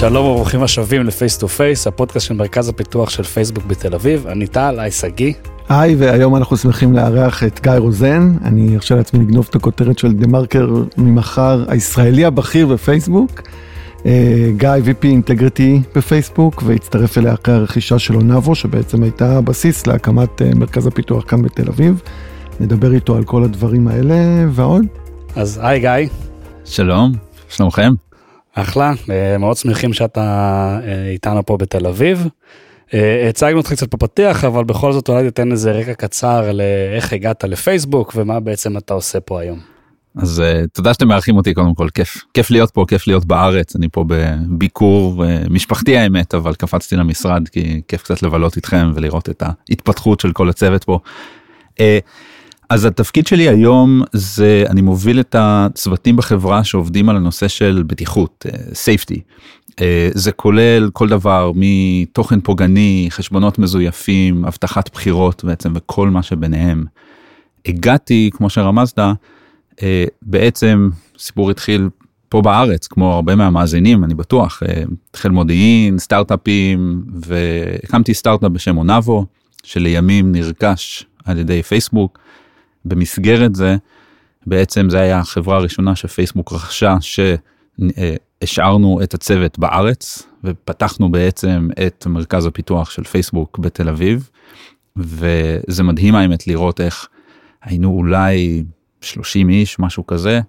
שלום 0.00 0.26
וברוכים 0.26 0.62
השבים 0.62 1.02
ל 1.02 1.09
Face 1.09 1.38
to 1.38 1.48
Face, 1.48 1.86
הפודקאסט 1.86 2.26
של 2.26 2.34
מרכז 2.34 2.68
הפיתוח 2.68 3.10
של 3.10 3.22
פייסבוק 3.22 3.64
בתל 3.64 3.94
אביב. 3.94 4.26
אני 4.26 4.46
טל, 4.46 4.76
היי 4.78 4.90
שגיא. 4.90 5.32
היי, 5.68 5.94
והיום 5.98 6.36
אנחנו 6.36 6.56
שמחים 6.56 6.92
לארח 6.92 7.44
את 7.44 7.60
גיא 7.62 7.72
רוזן. 7.72 8.34
אני 8.44 8.76
ארשה 8.76 8.94
לעצמי 8.94 9.24
לגנוב 9.24 9.46
את 9.50 9.54
הכותרת 9.54 9.98
של 9.98 10.12
דה 10.12 10.26
מרקר 10.26 10.68
ממחר, 10.96 11.64
הישראלי 11.68 12.24
הבכיר 12.24 12.66
בפייסבוק. 12.66 13.40
אה, 14.06 14.50
גיא 14.56 14.68
VP 14.68 15.04
Integrity 15.04 15.80
בפייסבוק, 15.94 16.62
והצטרף 16.66 17.18
אליה 17.18 17.34
אחרי 17.34 17.54
הרכישה 17.54 17.98
של 17.98 18.14
אונאבו, 18.14 18.54
שבעצם 18.54 19.02
הייתה 19.02 19.38
הבסיס 19.38 19.86
להקמת 19.86 20.42
אה, 20.42 20.50
מרכז 20.54 20.86
הפיתוח 20.86 21.24
כאן 21.28 21.42
בתל 21.42 21.68
אביב. 21.68 22.02
נדבר 22.60 22.92
איתו 22.92 23.16
על 23.16 23.24
כל 23.24 23.44
הדברים 23.44 23.88
האלה 23.88 24.16
ועוד. 24.50 24.86
אז 25.36 25.60
היי 25.62 25.80
גיא. 25.80 26.08
שלום, 26.64 27.12
שלומכם? 27.48 28.09
אחלה, 28.54 28.92
אה, 29.10 29.38
מאוד 29.38 29.56
שמחים 29.56 29.92
שאתה 29.92 30.20
אה, 30.84 31.08
איתנו 31.08 31.46
פה 31.46 31.56
בתל 31.56 31.86
אביב. 31.86 32.28
אה, 32.94 33.28
הצגנו 33.28 33.58
אותך 33.58 33.72
קצת 33.72 33.94
בפתיח, 33.94 34.44
אבל 34.44 34.64
בכל 34.64 34.92
זאת 34.92 35.08
אולי 35.08 35.24
תיתן 35.24 35.52
איזה 35.52 35.72
רקע 35.72 35.94
קצר 35.94 36.52
לאיך 36.52 37.12
הגעת 37.12 37.44
לפייסבוק 37.44 38.12
ומה 38.16 38.40
בעצם 38.40 38.76
אתה 38.76 38.94
עושה 38.94 39.20
פה 39.20 39.40
היום. 39.40 39.58
אז 40.16 40.42
תודה 40.72 40.94
שאתם 40.94 41.08
מארחים 41.08 41.36
אותי 41.36 41.54
קודם 41.54 41.74
כל, 41.74 41.88
כיף, 41.94 42.24
כיף 42.34 42.50
להיות 42.50 42.70
פה, 42.70 42.84
כיף 42.88 43.06
להיות 43.06 43.24
בארץ, 43.24 43.76
אני 43.76 43.88
פה 43.92 44.04
בביקור 44.08 45.24
משפחתי 45.50 45.96
האמת, 45.96 46.34
אבל 46.34 46.54
קפצתי 46.54 46.96
למשרד 46.96 47.48
כי 47.48 47.82
כיף 47.88 48.02
קצת 48.02 48.22
לבלות 48.22 48.56
איתכם 48.56 48.92
ולראות 48.94 49.28
את 49.28 49.42
ההתפתחות 49.42 50.20
של 50.20 50.32
כל 50.32 50.48
הצוות 50.48 50.84
פה. 50.84 50.98
אז 52.70 52.84
התפקיד 52.84 53.26
שלי 53.26 53.48
היום 53.48 54.02
זה 54.12 54.64
אני 54.68 54.80
מוביל 54.82 55.20
את 55.20 55.36
הצוותים 55.38 56.16
בחברה 56.16 56.64
שעובדים 56.64 57.08
על 57.08 57.16
הנושא 57.16 57.48
של 57.48 57.84
בטיחות, 57.86 58.46
safety. 58.72 59.20
זה 60.14 60.32
כולל 60.32 60.90
כל 60.92 61.08
דבר 61.08 61.52
מתוכן 61.54 62.40
פוגעני, 62.40 63.06
חשבונות 63.10 63.58
מזויפים, 63.58 64.44
אבטחת 64.44 64.92
בחירות 64.92 65.44
בעצם 65.44 65.72
וכל 65.74 66.10
מה 66.10 66.22
שביניהם. 66.22 66.84
הגעתי, 67.66 68.30
כמו 68.32 68.50
שרמזת, 68.50 68.98
בעצם 70.22 70.90
סיפור 71.18 71.50
התחיל 71.50 71.88
פה 72.28 72.42
בארץ, 72.42 72.86
כמו 72.86 73.12
הרבה 73.12 73.36
מהמאזינים, 73.36 74.04
אני 74.04 74.14
בטוח, 74.14 74.62
חיל 75.16 75.30
מודיעין, 75.30 75.98
סטארט-אפים, 75.98 77.02
והקמתי 77.14 78.14
סטארט-אפ 78.14 78.50
בשם 78.50 78.78
אונבו, 78.78 79.26
שלימים 79.62 80.32
נרכש 80.32 81.04
על 81.24 81.38
ידי 81.38 81.62
פייסבוק. 81.62 82.18
במסגרת 82.84 83.54
זה, 83.54 83.76
בעצם 84.46 84.90
זה 84.90 85.00
היה 85.00 85.18
החברה 85.18 85.56
הראשונה 85.56 85.96
שפייסבוק 85.96 86.52
רכשה, 86.52 86.96
שהשארנו 88.40 89.00
את 89.02 89.14
הצוות 89.14 89.58
בארץ, 89.58 90.22
ופתחנו 90.44 91.12
בעצם 91.12 91.68
את 91.86 92.06
מרכז 92.06 92.46
הפיתוח 92.46 92.90
של 92.90 93.04
פייסבוק 93.04 93.58
בתל 93.58 93.88
אביב, 93.88 94.30
וזה 94.96 95.82
מדהים 95.82 96.14
האמת 96.14 96.46
לראות 96.46 96.80
איך 96.80 97.08
היינו 97.62 97.90
אולי 97.90 98.64
30 99.00 99.50
איש, 99.50 99.78
משהו 99.78 100.06
כזה, 100.06 100.40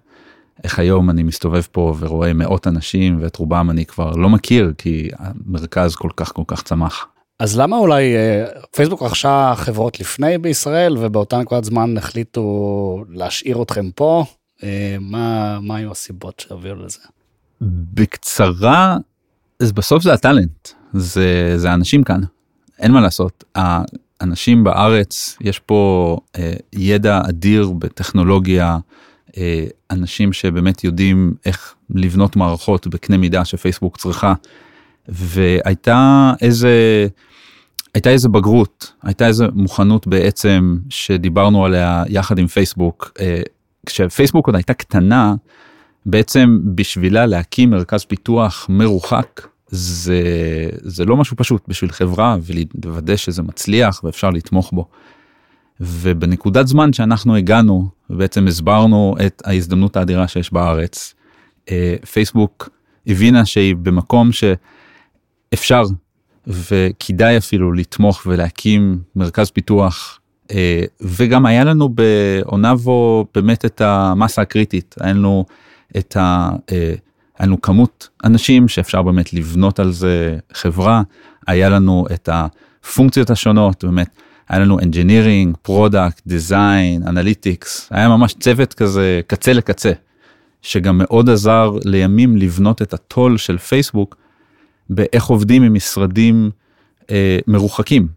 איך 0.64 0.78
היום 0.78 1.10
אני 1.10 1.22
מסתובב 1.22 1.62
פה 1.72 1.94
ורואה 1.98 2.32
מאות 2.32 2.66
אנשים 2.66 3.18
ואת 3.20 3.36
רובם 3.36 3.70
אני 3.70 3.84
כבר 3.84 4.16
לא 4.16 4.28
מכיר 4.28 4.72
כי 4.78 5.08
המרכז 5.18 5.96
כל 5.96 6.10
כך 6.16 6.32
כל 6.32 6.42
כך 6.46 6.62
צמח. 6.62 7.06
אז 7.38 7.58
למה 7.58 7.76
אולי 7.76 8.16
אה, 8.16 8.44
פייסבוק 8.76 9.02
רכשה 9.02 9.52
חברות 9.56 10.00
לפני 10.00 10.38
בישראל 10.38 10.96
ובאותה 11.00 11.38
נקודת 11.38 11.64
זמן 11.64 11.96
החליטו 11.96 13.04
להשאיר 13.08 13.62
אתכם 13.62 13.90
פה? 13.90 14.24
אה, 14.62 14.96
מה, 15.00 15.58
מה 15.60 15.76
היו 15.76 15.90
הסיבות 15.90 16.40
שהביאו 16.40 16.74
לזה? 16.74 16.98
בקצרה, 17.94 18.96
בסוף 19.62 20.02
זה 20.02 20.12
הטאלנט, 20.12 20.68
זה, 20.92 21.54
זה 21.56 21.70
האנשים 21.70 22.04
כאן, 22.04 22.20
אין 22.78 22.92
מה 22.92 23.00
לעשות. 23.00 23.44
האנשים 23.54 24.64
בארץ, 24.64 25.36
יש 25.40 25.58
פה 25.58 26.18
אה, 26.38 26.52
ידע 26.72 27.20
אדיר 27.28 27.70
בטכנולוגיה, 27.70 28.78
אה, 29.36 29.66
אנשים 29.90 30.32
שבאמת 30.32 30.84
יודעים 30.84 31.34
איך 31.46 31.74
לבנות 31.90 32.36
מערכות 32.36 32.86
בקנה 32.86 33.16
מידה 33.16 33.44
שפייסבוק 33.44 33.96
צריכה. 33.96 34.34
והייתה 35.08 36.32
איזה 36.40 37.06
הייתה 37.94 38.10
איזה 38.10 38.28
בגרות 38.28 38.92
הייתה 39.02 39.26
איזה 39.26 39.46
מוכנות 39.52 40.06
בעצם 40.06 40.78
שדיברנו 40.88 41.64
עליה 41.64 42.04
יחד 42.08 42.38
עם 42.38 42.46
פייסבוק 42.46 43.12
אה, 43.20 43.42
כשפייסבוק 43.86 44.46
עוד 44.46 44.56
הייתה 44.56 44.74
קטנה 44.74 45.34
בעצם 46.06 46.58
בשבילה 46.64 47.26
להקים 47.26 47.70
מרכז 47.70 48.04
פיתוח 48.04 48.66
מרוחק 48.68 49.46
זה 49.68 50.22
זה 50.82 51.04
לא 51.04 51.16
משהו 51.16 51.36
פשוט 51.36 51.62
בשביל 51.68 51.90
חברה 51.90 52.36
ולוודא 52.42 53.16
שזה 53.16 53.42
מצליח 53.42 54.04
ואפשר 54.04 54.30
לתמוך 54.30 54.72
בו. 54.72 54.86
ובנקודת 55.80 56.66
זמן 56.66 56.92
שאנחנו 56.92 57.36
הגענו 57.36 57.88
ובעצם 58.10 58.46
הסברנו 58.46 59.14
את 59.26 59.42
ההזדמנות 59.44 59.96
האדירה 59.96 60.28
שיש 60.28 60.52
בארץ 60.52 61.14
אה, 61.70 61.94
פייסבוק 62.12 62.68
הבינה 63.06 63.44
שהיא 63.44 63.76
במקום 63.76 64.30
שאפשר 65.52 65.82
וכדאי 66.46 67.36
אפילו 67.36 67.72
לתמוך 67.72 68.22
ולהקים 68.26 68.98
מרכז 69.16 69.50
פיתוח 69.50 70.20
אה, 70.50 70.84
וגם 71.00 71.46
היה 71.46 71.64
לנו 71.64 71.88
באונבו 71.88 73.26
באמת 73.34 73.64
את 73.64 73.80
המסה 73.80 74.42
הקריטית. 74.42 74.94
היה 75.00 75.12
לנו 75.12 75.44
את 75.96 76.16
ה... 76.16 76.50
אה, 76.72 76.94
היה 77.38 77.46
לנו 77.46 77.60
כמות 77.60 78.08
אנשים 78.24 78.68
שאפשר 78.68 79.02
באמת 79.02 79.32
לבנות 79.32 79.80
על 79.80 79.92
זה 79.92 80.38
חברה. 80.52 81.02
היה 81.46 81.68
לנו 81.68 82.06
את 82.14 82.28
הפונקציות 82.32 83.30
השונות 83.30 83.84
באמת 83.84 84.08
היה 84.48 84.60
לנו 84.60 84.78
engineering, 84.78 85.68
product, 85.68 86.28
design, 86.28 87.06
analytics. 87.06 87.68
היה 87.90 88.08
ממש 88.08 88.34
צוות 88.40 88.74
כזה 88.74 89.20
קצה 89.26 89.52
לקצה 89.52 89.92
שגם 90.62 90.98
מאוד 90.98 91.30
עזר 91.30 91.70
לימים 91.84 92.36
לבנות 92.36 92.82
את 92.82 92.94
ה 92.94 93.02
tool 93.02 93.36
של 93.36 93.58
פייסבוק 93.58 94.16
באיך 94.94 95.24
עובדים 95.24 95.62
עם 95.62 95.74
משרדים 95.74 96.50
אה, 97.10 97.38
מרוחקים, 97.46 98.08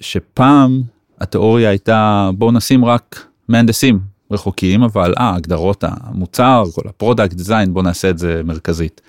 שפעם 0.00 0.82
התיאוריה 1.20 1.68
הייתה 1.68 2.30
בואו 2.34 2.52
נשים 2.52 2.84
רק 2.84 3.26
מהנדסים 3.48 4.00
רחוקים, 4.30 4.82
אבל 4.82 5.14
אה, 5.18 5.34
הגדרות 5.34 5.84
המוצר, 5.86 6.64
כל 6.74 6.88
ה 6.88 6.94
product 6.94 7.34
design, 7.34 7.74
בואו 7.74 7.84
נעשה 7.84 8.10
את 8.10 8.18
זה 8.18 8.40
מרכזית. 8.44 9.00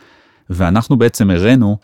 ואנחנו 0.50 0.98
בעצם 0.98 1.30
הראינו 1.30 1.78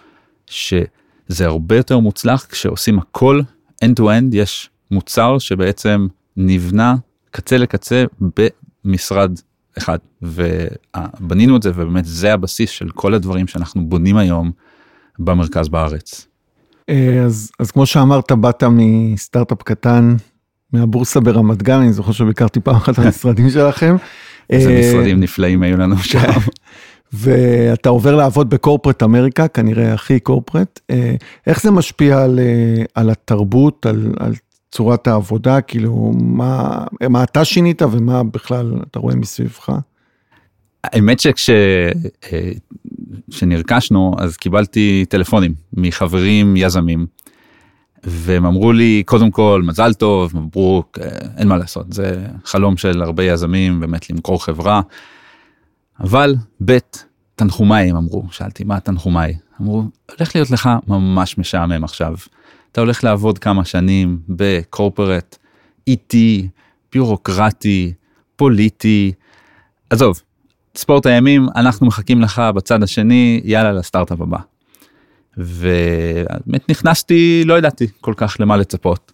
שזה 0.48 1.46
הרבה 1.46 1.78
יותר 1.78 2.00
מוצלח 2.00 2.46
כשעושים 2.50 3.00
הכל 3.00 3.42
end 3.86 4.00
to 4.00 4.04
end, 4.04 4.26
יש 4.36 4.70
מוצר 4.92 5.40
שבעצם 5.40 6.08
נבנה 6.38 6.96
קצה 7.32 7.58
לקצה 7.58 8.04
במשרד 8.86 9.32
אחד. 9.78 9.98
ובנינו 10.22 11.58
את 11.58 11.64
זה 11.64 11.70
ובאמת 11.70 12.06
זה 12.06 12.34
הבסיס 12.34 12.70
של 12.70 12.90
כל 12.90 13.14
הדברים 13.14 13.48
שאנחנו 13.48 13.86
בונים 13.86 14.18
היום 14.18 14.52
במרכז 15.20 15.70
בארץ. 15.70 16.28
אה, 16.90 17.24
אז, 17.26 17.52
אז 17.60 17.72
כמו 17.72 17.86
שאמרת, 17.86 18.32
באת 18.32 18.64
מסטארט-אפ 18.64 19.64
קטן, 19.64 20.16
מהבורסה 20.74 21.20
ברמת 21.20 21.64
גן, 21.64 21.80
אני 21.80 21.94
זוכר 21.94 22.12
שביקרתי 22.12 22.60
פעם 22.60 22.76
אחת 22.76 23.00
במשרדים 23.00 23.50
שלכם. 23.56 23.96
איזה 24.50 24.70
אה, 24.70 24.80
משרדים 24.80 25.20
נפלאים 25.20 25.64
היו 25.64 25.78
לנו 25.78 25.98
שם. 25.98 26.20
ואתה 27.14 27.90
עובר 27.90 28.16
לעבוד 28.16 28.50
בקורפרט 28.50 29.04
אמריקה, 29.04 29.48
כנראה 29.48 29.94
הכי 29.94 30.20
קורפרט. 30.20 30.80
אה, 30.90 31.16
איך 31.48 31.62
זה 31.62 31.72
משפיע 31.72 32.24
על, 32.24 32.40
על 32.96 33.10
התרבות, 33.10 33.86
על, 33.86 34.14
על 34.20 34.34
צורת 34.72 35.08
העבודה, 35.08 35.62
כאילו, 35.62 36.12
מה, 36.16 36.84
מה 37.10 37.24
אתה 37.24 37.46
שינית 37.46 37.82
ומה 37.82 38.24
בכלל 38.24 38.74
אתה 38.92 39.00
רואה 39.00 39.16
מסביבך? 39.16 39.72
האמת 40.84 41.20
שכשנרכשנו 43.32 44.16
אז 44.18 44.38
קיבלתי 44.38 45.06
טלפונים 45.10 45.54
מחברים 45.74 46.58
יזמים 46.58 47.06
והם 48.04 48.46
אמרו 48.46 48.72
לי 48.72 49.04
קודם 49.06 49.32
כל 49.32 49.62
מזל 49.66 49.94
טוב 49.94 50.38
מברוק 50.38 50.98
אין 51.38 51.48
מה 51.48 51.58
לעשות 51.58 51.94
זה 51.94 52.28
חלום 52.46 52.78
של 52.78 53.02
הרבה 53.02 53.24
יזמים 53.24 53.80
באמת 53.80 54.10
למכור 54.10 54.44
חברה. 54.44 54.82
אבל 56.00 56.36
ב' 56.66 56.78
תנחומיי 57.36 57.90
הם 57.90 57.96
אמרו 57.96 58.24
שאלתי 58.32 58.64
מה 58.64 58.80
תנחומיי? 58.80 59.38
אמרו 59.62 59.84
הולך 60.12 60.36
להיות 60.36 60.52
לך 60.52 60.70
ממש 60.88 61.38
משעמם 61.38 61.84
עכשיו. 61.84 62.16
אתה 62.72 62.82
הולך 62.82 63.04
לעבוד 63.04 63.40
כמה 63.40 63.66
שנים 63.66 64.20
בקורפרט 64.30 65.38
איטי 65.88 66.48
ביורוקרטי 66.94 67.94
פוליטי. 68.36 69.12
עזוב 69.90 70.22
ספורט 70.76 71.06
הימים 71.06 71.48
אנחנו 71.56 71.88
מחכים 71.88 72.22
לך 72.22 72.42
בצד 72.56 72.84
השני 72.84 73.42
יאללה 73.44 73.72
לסטארט-אפ 73.72 74.22
הבא. 74.22 74.38
ובאמת 75.38 76.70
נכנסתי 76.70 77.44
לא 77.46 77.58
ידעתי 77.58 77.88
כל 78.02 78.14
כך 78.18 78.38
למה 78.40 78.58
לצפות. 78.58 79.12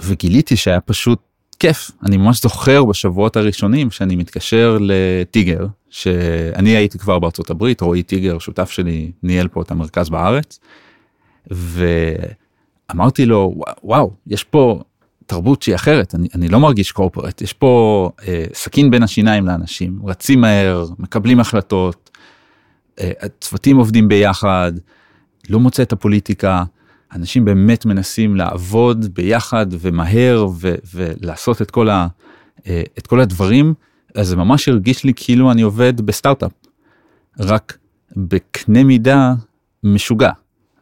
וגיליתי 0.00 0.56
שהיה 0.56 0.80
פשוט 0.80 1.18
כיף 1.58 1.90
אני 2.06 2.16
ממש 2.16 2.42
זוכר 2.42 2.84
בשבועות 2.84 3.36
הראשונים 3.36 3.90
שאני 3.90 4.16
מתקשר 4.16 4.78
לטיגר 4.80 5.66
שאני 5.90 6.70
הייתי 6.70 6.98
כבר 6.98 7.18
בארצות 7.18 7.50
הברית 7.50 7.80
רועי 7.80 8.02
טיגר 8.02 8.38
שותף 8.38 8.70
שלי 8.70 9.12
ניהל 9.22 9.48
פה 9.48 9.62
את 9.62 9.70
המרכז 9.70 10.08
בארץ. 10.08 10.60
ואמרתי 12.90 13.26
לו 13.26 13.54
וואו 13.82 14.12
יש 14.26 14.44
פה 14.44 14.82
תרבות 15.28 15.62
שהיא 15.62 15.74
אחרת 15.74 16.14
אני, 16.14 16.28
אני 16.34 16.48
לא 16.48 16.60
מרגיש 16.60 16.92
קורפרט 16.92 17.42
יש 17.42 17.52
פה 17.52 18.10
אה, 18.28 18.44
סכין 18.54 18.90
בין 18.90 19.02
השיניים 19.02 19.46
לאנשים 19.46 19.98
רצים 20.04 20.40
מהר 20.40 20.86
מקבלים 20.98 21.40
החלטות 21.40 22.10
אה, 23.00 23.10
הצוותים 23.20 23.76
עובדים 23.76 24.08
ביחד 24.08 24.72
לא 25.48 25.60
מוצא 25.60 25.82
את 25.82 25.92
הפוליטיקה 25.92 26.64
אנשים 27.12 27.44
באמת 27.44 27.86
מנסים 27.86 28.36
לעבוד 28.36 29.14
ביחד 29.14 29.66
ומהר 29.70 30.46
ו- 30.60 30.74
ולעשות 30.94 31.62
את 31.62 31.70
כל, 31.70 31.88
ה- 31.88 32.06
אה, 32.66 32.82
את 32.98 33.06
כל 33.06 33.20
הדברים 33.20 33.74
אז 34.14 34.28
זה 34.28 34.36
ממש 34.36 34.68
הרגיש 34.68 35.04
לי 35.04 35.12
כאילו 35.16 35.50
אני 35.50 35.62
עובד 35.62 36.00
בסטארט-אפ 36.00 36.52
רק 37.40 37.78
בקנה 38.16 38.84
מידה 38.84 39.34
משוגע. 39.84 40.30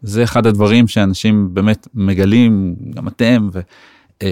זה 0.02 0.24
אחד 0.24 0.46
הדברים 0.46 0.88
שאנשים 0.88 1.54
באמת 1.54 1.88
מגלים 1.94 2.76
גם 2.94 3.08
אתם 3.08 3.48
וכשבאים 3.52 3.95
אה, 4.22 4.30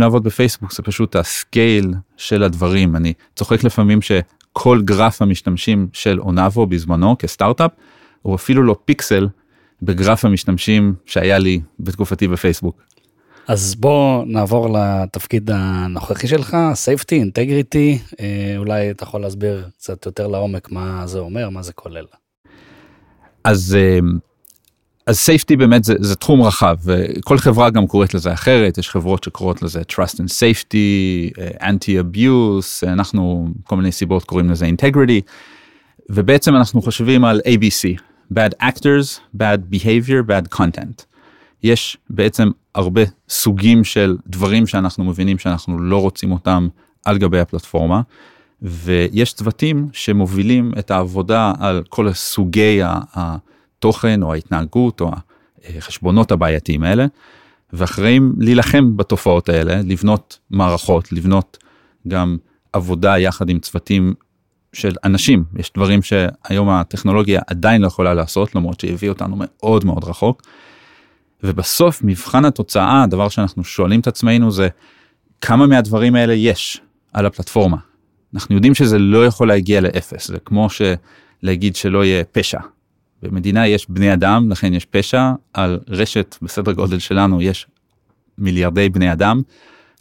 לעבוד 0.00 0.24
בפייסבוק 0.24 0.72
זה 0.72 0.82
פשוט 0.82 1.16
ה 1.16 1.29
scale 1.29 1.94
של 2.16 2.42
הדברים 2.42 2.96
אני 2.96 3.12
צוחק 3.36 3.64
לפעמים 3.64 3.98
שכל 4.02 4.82
גרף 4.84 5.22
המשתמשים 5.22 5.88
של 5.92 6.20
אונאבו 6.20 6.66
בזמנו 6.66 7.16
כסטארט-אפ 7.18 7.70
הוא 8.22 8.34
אפילו 8.34 8.62
לא 8.62 8.76
פיקסל 8.84 9.28
בגרף 9.82 10.24
המשתמשים 10.24 10.94
שהיה 11.06 11.38
לי 11.38 11.60
בתקופתי 11.80 12.28
בפייסבוק. 12.28 12.82
אז 13.48 13.74
בוא 13.74 14.24
נעבור 14.26 14.68
לתפקיד 14.78 15.50
הנוכחי 15.50 16.26
שלך, 16.28 16.56
safety, 16.72 17.14
integrity, 17.24 18.14
אה, 18.20 18.54
אולי 18.56 18.90
אתה 18.90 19.04
יכול 19.04 19.20
להסביר 19.20 19.68
קצת 19.78 20.06
יותר 20.06 20.26
לעומק 20.26 20.70
מה 20.70 21.06
זה 21.06 21.18
אומר, 21.18 21.50
מה 21.50 21.62
זה 21.62 21.72
כולל. 21.72 22.04
אז 23.44 23.76
אה, 23.80 23.98
אז 25.06 25.28
safety 25.28 25.56
באמת 25.56 25.84
זה, 25.84 25.94
זה 26.00 26.16
תחום 26.16 26.42
רחב 26.42 26.76
וכל 26.84 27.38
חברה 27.38 27.70
גם 27.70 27.86
קוראת 27.86 28.14
לזה 28.14 28.32
אחרת 28.32 28.78
יש 28.78 28.90
חברות 28.90 29.24
שקוראות 29.24 29.62
לזה 29.62 29.82
trust 29.92 30.14
and 30.14 30.28
safety 30.28 30.76
אה, 31.38 31.70
anti 31.70 32.16
abuse 32.16 32.88
אנחנו 32.88 33.48
כל 33.64 33.76
מיני 33.76 33.92
סיבות 33.92 34.24
קוראים 34.24 34.50
לזה 34.50 34.66
integrity 34.66 35.20
ובעצם 36.10 36.56
אנחנו 36.56 36.82
חושבים 36.82 37.24
על 37.24 37.40
abc 37.46 38.02
bad 38.32 38.54
actors, 38.60 39.20
bad 39.36 39.60
behavior, 39.70 40.22
bad 40.22 40.58
content. 40.58 41.04
יש 41.62 41.96
בעצם 42.10 42.50
הרבה 42.74 43.02
סוגים 43.28 43.84
של 43.84 44.16
דברים 44.26 44.66
שאנחנו 44.66 45.04
מבינים 45.04 45.38
שאנחנו 45.38 45.78
לא 45.78 46.00
רוצים 46.00 46.32
אותם 46.32 46.68
על 47.04 47.18
גבי 47.18 47.40
הפלטפורמה, 47.40 48.00
ויש 48.62 49.32
צוותים 49.32 49.88
שמובילים 49.92 50.72
את 50.78 50.90
העבודה 50.90 51.52
על 51.60 51.82
כל 51.88 52.12
סוגי 52.12 52.80
התוכן 53.82 54.22
או 54.22 54.32
ההתנהגות 54.32 55.00
או 55.00 55.10
החשבונות 55.76 56.32
הבעייתיים 56.32 56.82
האלה, 56.82 57.06
ואחראים 57.72 58.34
להילחם 58.38 58.96
בתופעות 58.96 59.48
האלה, 59.48 59.80
לבנות 59.84 60.38
מערכות, 60.50 61.12
לבנות 61.12 61.58
גם 62.08 62.36
עבודה 62.72 63.18
יחד 63.18 63.48
עם 63.48 63.58
צוותים 63.58 64.14
של 64.72 64.92
אנשים 65.04 65.44
יש 65.56 65.72
דברים 65.74 66.02
שהיום 66.02 66.68
הטכנולוגיה 66.68 67.40
עדיין 67.46 67.82
לא 67.82 67.86
יכולה 67.86 68.14
לעשות 68.14 68.54
למרות 68.54 68.80
שהביא 68.80 69.08
אותנו 69.08 69.36
מאוד 69.38 69.84
מאוד 69.84 70.04
רחוק. 70.04 70.42
ובסוף 71.44 72.02
מבחן 72.02 72.44
התוצאה 72.44 73.02
הדבר 73.02 73.28
שאנחנו 73.28 73.64
שואלים 73.64 74.00
את 74.00 74.06
עצמנו 74.06 74.50
זה 74.50 74.68
כמה 75.40 75.66
מהדברים 75.66 76.14
האלה 76.14 76.32
יש 76.32 76.80
על 77.12 77.26
הפלטפורמה. 77.26 77.76
אנחנו 78.34 78.54
יודעים 78.54 78.74
שזה 78.74 78.98
לא 78.98 79.26
יכול 79.26 79.48
להגיע 79.48 79.80
לאפס 79.80 80.28
זה 80.28 80.38
כמו 80.38 80.68
שלהגיד 80.70 81.76
שלא 81.76 82.04
יהיה 82.04 82.24
פשע. 82.24 82.60
במדינה 83.22 83.66
יש 83.66 83.90
בני 83.90 84.12
אדם 84.12 84.50
לכן 84.50 84.74
יש 84.74 84.84
פשע 84.84 85.32
על 85.52 85.80
רשת 85.88 86.36
בסדר 86.42 86.72
גודל 86.72 86.98
שלנו 86.98 87.42
יש 87.42 87.66
מיליארדי 88.38 88.88
בני 88.88 89.12
אדם 89.12 89.42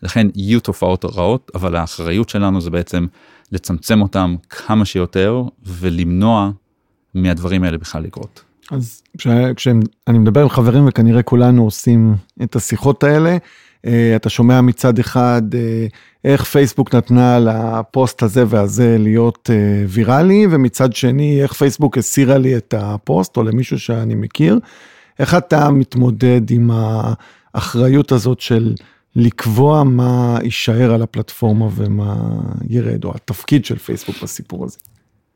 לכן 0.04 0.28
יהיו 0.36 0.60
תופעות 0.60 1.06
רעות 1.06 1.52
אבל 1.56 1.76
האחריות 1.76 2.30
שלנו 2.30 2.62
זה 2.62 2.70
בעצם 2.70 3.06
לצמצם 3.52 4.02
אותם 4.02 4.36
כמה 4.50 4.86
שיותר 4.86 5.44
ולמנוע 5.66 6.52
מהדברים 7.16 7.64
האלה 7.64 7.78
בכלל 7.78 8.04
לקרות. 8.04 8.44
אז 8.72 9.04
כשאני 9.56 10.20
מדבר 10.20 10.42
עם 10.42 10.50
חברים 10.50 10.88
וכנראה 10.88 11.24
כולנו 11.24 11.64
עושים 11.64 12.16
את 12.44 12.56
השיחות 12.56 13.04
האלה, 13.04 13.38
אתה 14.16 14.30
שומע 14.30 14.62
מצד 14.62 15.00
אחד 15.00 15.42
אה, 15.54 15.88
איך 16.24 16.44
פייסבוק 16.44 16.96
נתנה 16.96 17.40
לפוסט 17.40 18.24
הזה 18.24 18.44
והזה 18.48 18.98
להיות 19.00 19.50
אה, 19.54 19.86
ויראלי, 19.88 20.48
ומצד 20.52 20.94
שני 20.94 21.44
איך 21.44 21.54
פייסבוק 21.54 21.98
הסירה 21.98 22.38
לי 22.38 22.58
את 22.58 22.74
הפוסט 22.78 23.38
או 23.38 23.44
למישהו 23.44 23.80
שאני 23.80 24.16
מכיר. 24.16 24.60
איך 25.20 25.36
אתה 25.36 25.70
מתמודד 25.70 26.52
עם 26.52 26.72
האחריות 27.54 28.12
הזאת 28.12 28.40
של 28.40 28.74
לקבוע 29.16 29.84
מה 29.84 30.40
יישאר 30.44 30.94
על 30.94 31.02
הפלטפורמה 31.02 31.68
ומה 31.76 32.16
ירד, 32.70 33.06
או 33.06 33.12
התפקיד 33.16 33.66
של 33.66 33.78
פייסבוק 33.78 34.16
בסיפור 34.24 34.66
הזה. 34.66 34.78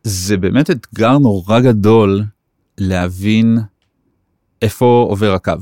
זה 0.04 0.38
באמת 0.38 0.72
אתגר 0.72 1.18
נורא 1.18 1.60
גדול 1.60 2.24
להבין 2.78 3.58
איפה 4.62 5.06
עובר 5.10 5.34
הקו. 5.34 5.54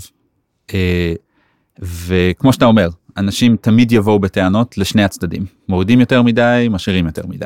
וכמו 1.80 2.54
שאתה 2.54 2.66
אומר, 2.66 2.90
אנשים 3.18 3.56
תמיד 3.62 3.92
יבואו 3.92 4.20
בטענות 4.20 4.78
לשני 4.78 5.04
הצדדים, 5.04 5.46
מורידים 5.70 6.00
יותר 6.00 6.22
מדי, 6.22 6.68
משאירים 6.72 7.06
יותר 7.06 7.28
מדי. 7.28 7.46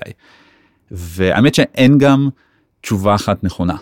והאמת 0.92 1.56
שאין 1.56 1.98
גם 1.98 2.30
תשובה 2.82 3.16
אחת 3.16 3.44
נכונה. 3.44 3.76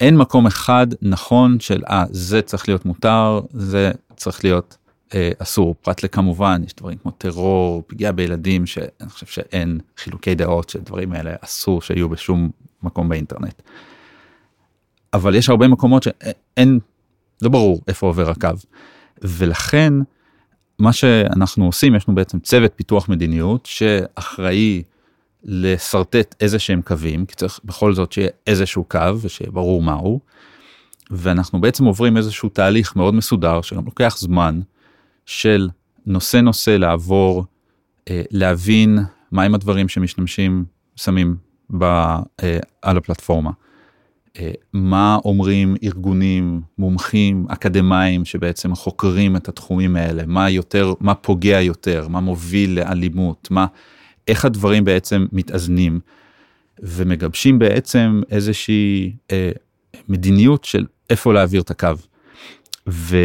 אין 0.00 0.16
מקום 0.16 0.46
אחד 0.46 0.86
נכון 1.02 1.60
של 1.60 1.82
אה, 1.90 2.04
זה 2.10 2.42
צריך 2.42 2.68
להיות 2.68 2.84
מותר, 2.84 3.40
זה 3.52 3.92
צריך 4.16 4.44
להיות 4.44 4.76
אה, 5.14 5.30
אסור 5.38 5.74
פרט 5.82 6.02
לכמובן 6.02 6.62
יש 6.66 6.74
דברים 6.74 6.98
כמו 6.98 7.10
טרור 7.10 7.82
פגיעה 7.86 8.12
בילדים 8.12 8.66
שאני 8.66 9.08
חושב 9.08 9.26
שאין 9.26 9.78
חילוקי 9.98 10.34
דעות 10.34 10.68
שדברים 10.68 11.12
האלה 11.12 11.34
אסור 11.40 11.82
שיהיו 11.82 12.08
בשום 12.08 12.50
מקום 12.82 13.08
באינטרנט. 13.08 13.62
אבל 15.14 15.34
יש 15.34 15.48
הרבה 15.48 15.68
מקומות 15.68 16.02
שאין 16.02 16.78
לא 17.42 17.48
ברור 17.48 17.80
איפה 17.88 18.06
עובר 18.06 18.30
הקו 18.30 18.48
ולכן 19.22 19.94
מה 20.78 20.92
שאנחנו 20.92 21.66
עושים 21.66 21.94
יש 21.94 22.08
לנו 22.08 22.14
בעצם 22.14 22.38
צוות 22.38 22.72
פיתוח 22.76 23.08
מדיניות 23.08 23.66
שאחראי 23.66 24.82
לשרטט 25.44 26.34
איזה 26.40 26.58
שהם 26.58 26.82
קווים 26.82 27.26
כי 27.26 27.34
צריך 27.34 27.60
בכל 27.64 27.94
זאת 27.94 28.12
שיהיה 28.12 28.28
איזשהו 28.46 28.84
קו 28.84 29.20
ושיהיה 29.20 29.50
ברור 29.50 29.82
מהו. 29.82 30.20
ואנחנו 31.10 31.60
בעצם 31.60 31.84
עוברים 31.84 32.16
איזשהו 32.16 32.48
תהליך 32.48 32.96
מאוד 32.96 33.14
מסודר 33.14 33.62
שגם 33.62 33.84
לוקח 33.84 34.16
זמן 34.18 34.60
של 35.26 35.68
נושא 36.06 36.36
נושא 36.36 36.70
לעבור, 36.70 37.44
אה, 38.10 38.22
להבין 38.30 38.98
מהם 39.32 39.54
הדברים 39.54 39.88
שמשתמשים 39.88 40.64
שמים 40.96 41.36
ב, 41.78 41.84
אה, 41.84 42.58
על 42.82 42.96
הפלטפורמה. 42.96 43.50
אה, 44.38 44.50
מה 44.72 45.18
אומרים 45.24 45.74
ארגונים, 45.84 46.60
מומחים, 46.78 47.46
אקדמאים 47.48 48.24
שבעצם 48.24 48.74
חוקרים 48.74 49.36
את 49.36 49.48
התחומים 49.48 49.96
האלה, 49.96 50.22
מה 50.26 50.50
יותר, 50.50 50.94
מה 51.00 51.14
פוגע 51.14 51.60
יותר, 51.60 52.08
מה 52.08 52.20
מוביל 52.20 52.80
לאלימות, 52.80 53.48
מה, 53.50 53.66
איך 54.28 54.44
הדברים 54.44 54.84
בעצם 54.84 55.26
מתאזנים? 55.32 56.00
ומגבשים 56.82 57.58
בעצם 57.58 58.20
איזושהי 58.30 59.16
אה, 59.30 59.50
מדיניות 60.08 60.64
של 60.64 60.86
איפה 61.10 61.32
להעביר 61.34 61.60
את 61.60 61.70
הקו. 61.70 61.88
ו, 62.88 63.16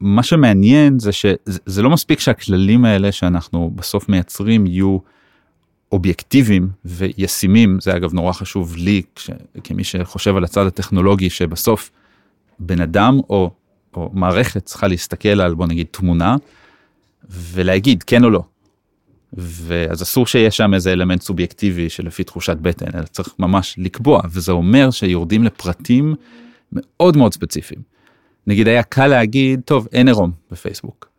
מה 0.00 0.22
שמעניין 0.22 0.98
זה 0.98 1.12
שזה 1.12 1.82
לא 1.82 1.90
מספיק 1.90 2.20
שהכללים 2.20 2.84
האלה 2.84 3.12
שאנחנו 3.12 3.70
בסוף 3.74 4.08
מייצרים 4.08 4.66
יהיו 4.66 4.98
אובייקטיביים 5.92 6.68
וישימים 6.84 7.78
זה 7.80 7.96
אגב 7.96 8.14
נורא 8.14 8.32
חשוב 8.32 8.76
לי 8.76 9.02
כש, 9.14 9.30
כמי 9.64 9.84
שחושב 9.84 10.36
על 10.36 10.44
הצד 10.44 10.66
הטכנולוגי 10.66 11.30
שבסוף 11.30 11.90
בן 12.58 12.80
אדם 12.80 13.20
או, 13.30 13.50
או 13.94 14.10
מערכת 14.14 14.64
צריכה 14.64 14.88
להסתכל 14.88 15.40
על 15.40 15.54
בוא 15.54 15.66
נגיד 15.66 15.86
תמונה 15.90 16.36
ולהגיד 17.30 18.02
כן 18.02 18.24
או 18.24 18.30
לא. 18.30 18.42
ואז 19.32 20.02
אסור 20.02 20.26
שיש 20.26 20.56
שם 20.56 20.74
איזה 20.74 20.92
אלמנט 20.92 21.22
סובייקטיבי 21.22 21.88
שלפי 21.88 22.24
תחושת 22.24 22.56
בטן 22.56 22.98
אלא 22.98 23.04
צריך 23.04 23.34
ממש 23.38 23.74
לקבוע 23.78 24.20
וזה 24.30 24.52
אומר 24.52 24.90
שיורדים 24.90 25.44
לפרטים 25.44 26.14
מאוד 26.72 27.16
מאוד 27.16 27.34
ספציפיים. 27.34 27.82
נגיד 28.46 28.68
היה 28.68 28.82
קל 28.82 29.06
להגיד 29.06 29.60
טוב 29.64 29.88
אין 29.92 30.08
עירום 30.08 30.32
בפייסבוק. 30.50 31.09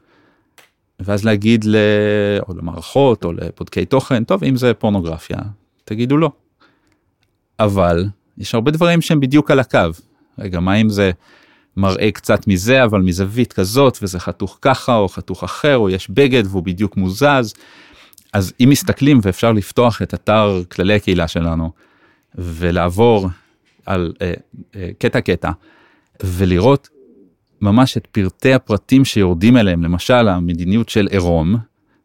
ואז 1.02 1.26
להגיד 1.26 1.66
ל... 1.66 1.76
או 2.50 2.54
למערכות 2.54 3.26
או 3.26 3.34
לבודקי 3.34 3.86
תוכן 3.86 4.24
טוב 4.24 4.44
אם 4.44 4.56
זה 4.56 4.74
פורנוגרפיה 4.74 5.38
תגידו 5.86 6.18
לא. 6.18 6.32
אבל 7.60 8.06
יש 8.38 8.56
הרבה 8.56 8.72
דברים 8.72 9.02
שהם 9.02 9.20
בדיוק 9.20 9.52
על 9.52 9.60
הקו. 9.60 9.80
רגע 10.40 10.60
מה 10.60 10.76
אם 10.76 10.90
זה 10.90 11.12
מראה 11.78 12.12
קצת 12.12 12.48
מזה 12.48 12.84
אבל 12.84 13.02
מזווית 13.02 13.54
כזאת 13.54 13.98
וזה 14.02 14.20
חתוך 14.20 14.60
ככה 14.62 14.96
או 14.96 15.08
חתוך 15.08 15.44
אחר 15.44 15.78
או 15.78 15.90
יש 15.90 16.10
בגד 16.10 16.44
והוא 16.48 16.64
בדיוק 16.64 16.98
מוזז. 16.98 17.54
אז 18.34 18.54
אם 18.60 18.70
מסתכלים 18.70 19.20
ואפשר 19.24 19.52
לפתוח 19.52 20.02
את 20.02 20.14
אתר 20.14 20.62
כללי 20.72 20.94
הקהילה 20.94 21.28
שלנו 21.28 21.72
ולעבור 22.36 23.30
על 23.86 24.14
אה, 24.22 24.34
אה, 24.76 24.90
קטע 25.00 25.22
קטע 25.22 25.52
ולראות 26.24 26.90
ממש 27.62 27.98
את 27.98 28.08
פרטי 28.08 28.54
הפרטים 28.54 29.06
שיורדים 29.06 29.58
אליהם 29.58 29.84
למשל 29.84 30.28
המדיניות 30.28 30.90
של 30.90 31.08
עירום 31.12 31.56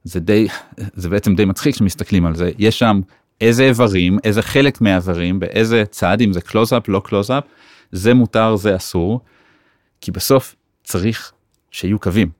זה 0.05 0.21
די 0.21 0.49
זה 0.95 1.09
בעצם 1.09 1.35
די 1.35 1.45
מצחיק 1.45 1.75
שמסתכלים 1.75 2.27
על 2.27 2.35
זה 2.35 2.51
יש 2.59 2.79
שם 2.79 3.01
איזה 3.41 3.65
איברים 3.65 4.19
איזה 4.25 4.43
חלק 4.43 4.81
מהאיברים 4.81 5.41
באיזה 5.41 5.85
צד 5.91 6.21
אם 6.21 6.33
זה 6.33 6.41
קלוזאפ 6.41 6.89
לא 6.89 7.03
קלוזאפ 7.05 7.45
זה 7.93 8.15
מותר 8.15 8.57
זה 8.57 8.77
אסור. 8.77 9.21
כי 10.01 10.11
בסוף 10.11 10.55
צריך 10.85 11.33
שיהיו 11.71 11.99
קווים 11.99 12.31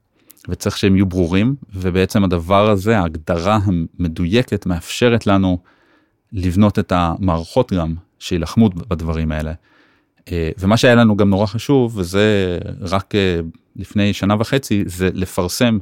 וצריך 0.49 0.77
שהם 0.77 0.95
יהיו 0.95 1.05
ברורים 1.05 1.55
ובעצם 1.73 2.23
הדבר 2.23 2.69
הזה 2.69 2.99
ההגדרה 2.99 3.59
המדויקת 3.65 4.65
מאפשרת 4.65 5.27
לנו 5.27 5.59
לבנות 6.33 6.79
את 6.79 6.91
המערכות 6.95 7.73
גם 7.73 7.95
שילחמו 8.19 8.69
בדברים 8.69 9.31
האלה. 9.31 9.53
אה, 10.31 10.49
ומה 10.59 10.77
שהיה 10.77 10.95
לנו 10.95 11.17
גם 11.17 11.29
נורא 11.29 11.45
חשוב 11.45 11.97
וזה 11.97 12.57
רק 12.81 13.15
אה, 13.15 13.39
לפני 13.75 14.13
שנה 14.13 14.35
וחצי 14.39 14.83
זה 14.85 15.09
לפרסם 15.13 15.77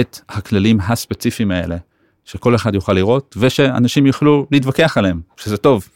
את 0.00 0.20
הכללים 0.28 0.78
הספציפיים 0.80 1.50
האלה 1.50 1.76
שכל 2.24 2.54
אחד 2.54 2.74
יוכל 2.74 2.92
לראות 2.92 3.36
ושאנשים 3.38 4.06
יוכלו 4.06 4.46
להתווכח 4.50 4.98
עליהם 4.98 5.20
שזה 5.36 5.56
טוב. 5.56 5.88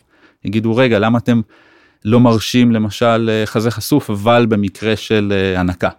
יגידו 0.45 0.77
רגע 0.77 0.99
למה 0.99 1.19
אתם 1.19 1.41
לא 2.05 2.21
מרשים 2.21 2.73
למשל 2.73 3.31
אה, 3.33 3.47
חזה 3.47 3.71
חשוף 3.71 4.11
אבל 4.11 4.47
במקרה 4.49 4.97
של 4.97 5.33
הנקה. 5.57 5.91